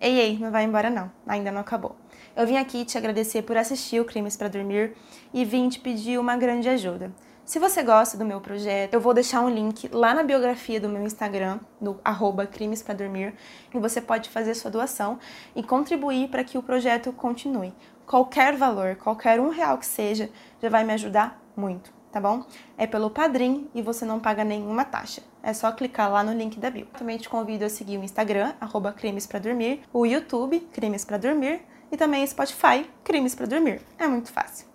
Ei, 0.00 0.20
ei, 0.20 0.38
não 0.38 0.50
vai 0.50 0.64
embora 0.64 0.88
não, 0.88 1.10
ainda 1.26 1.52
não 1.52 1.60
acabou. 1.60 1.96
Eu 2.34 2.46
vim 2.46 2.56
aqui 2.56 2.84
te 2.84 2.96
agradecer 2.96 3.42
por 3.42 3.56
assistir 3.56 4.00
o 4.00 4.04
Crimes 4.04 4.36
para 4.36 4.48
Dormir 4.48 4.92
e 5.34 5.44
vim 5.44 5.68
te 5.68 5.80
pedir 5.80 6.18
uma 6.18 6.36
grande 6.36 6.68
ajuda. 6.68 7.12
Se 7.48 7.58
você 7.58 7.82
gosta 7.82 8.14
do 8.18 8.26
meu 8.26 8.42
projeto, 8.42 8.92
eu 8.92 9.00
vou 9.00 9.14
deixar 9.14 9.40
um 9.40 9.48
link 9.48 9.88
lá 9.90 10.12
na 10.12 10.22
biografia 10.22 10.78
do 10.78 10.86
meu 10.86 11.02
Instagram, 11.02 11.58
no 11.80 11.98
arroba 12.04 12.46
Crimes 12.46 12.82
para 12.82 12.92
Dormir, 12.92 13.32
e 13.74 13.78
você 13.78 14.02
pode 14.02 14.28
fazer 14.28 14.54
sua 14.54 14.70
doação 14.70 15.18
e 15.56 15.62
contribuir 15.62 16.28
para 16.28 16.44
que 16.44 16.58
o 16.58 16.62
projeto 16.62 17.10
continue. 17.10 17.72
Qualquer 18.06 18.54
valor, 18.54 18.96
qualquer 18.96 19.40
um 19.40 19.48
real 19.48 19.78
que 19.78 19.86
seja, 19.86 20.28
já 20.60 20.68
vai 20.68 20.84
me 20.84 20.92
ajudar 20.92 21.42
muito, 21.56 21.90
tá 22.12 22.20
bom? 22.20 22.44
É 22.76 22.86
pelo 22.86 23.08
Padrim 23.08 23.66
e 23.74 23.80
você 23.80 24.04
não 24.04 24.20
paga 24.20 24.44
nenhuma 24.44 24.84
taxa. 24.84 25.22
É 25.42 25.54
só 25.54 25.72
clicar 25.72 26.12
lá 26.12 26.22
no 26.22 26.34
link 26.34 26.58
da 26.58 26.68
bio. 26.68 26.84
Também 26.98 27.16
te 27.16 27.30
convido 27.30 27.64
a 27.64 27.70
seguir 27.70 27.96
o 27.96 28.04
Instagram, 28.04 28.52
arroba 28.60 28.92
Crimes 28.92 29.26
para 29.26 29.38
Dormir, 29.38 29.80
o 29.90 30.04
YouTube, 30.04 30.60
Crimes 30.70 31.02
para 31.02 31.16
Dormir, 31.16 31.62
e 31.90 31.96
também 31.96 32.22
o 32.22 32.28
Spotify, 32.28 32.84
Crimes 33.02 33.34
para 33.34 33.46
Dormir. 33.46 33.80
É 33.98 34.06
muito 34.06 34.30
fácil. 34.30 34.66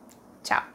Tchau! 0.42 0.73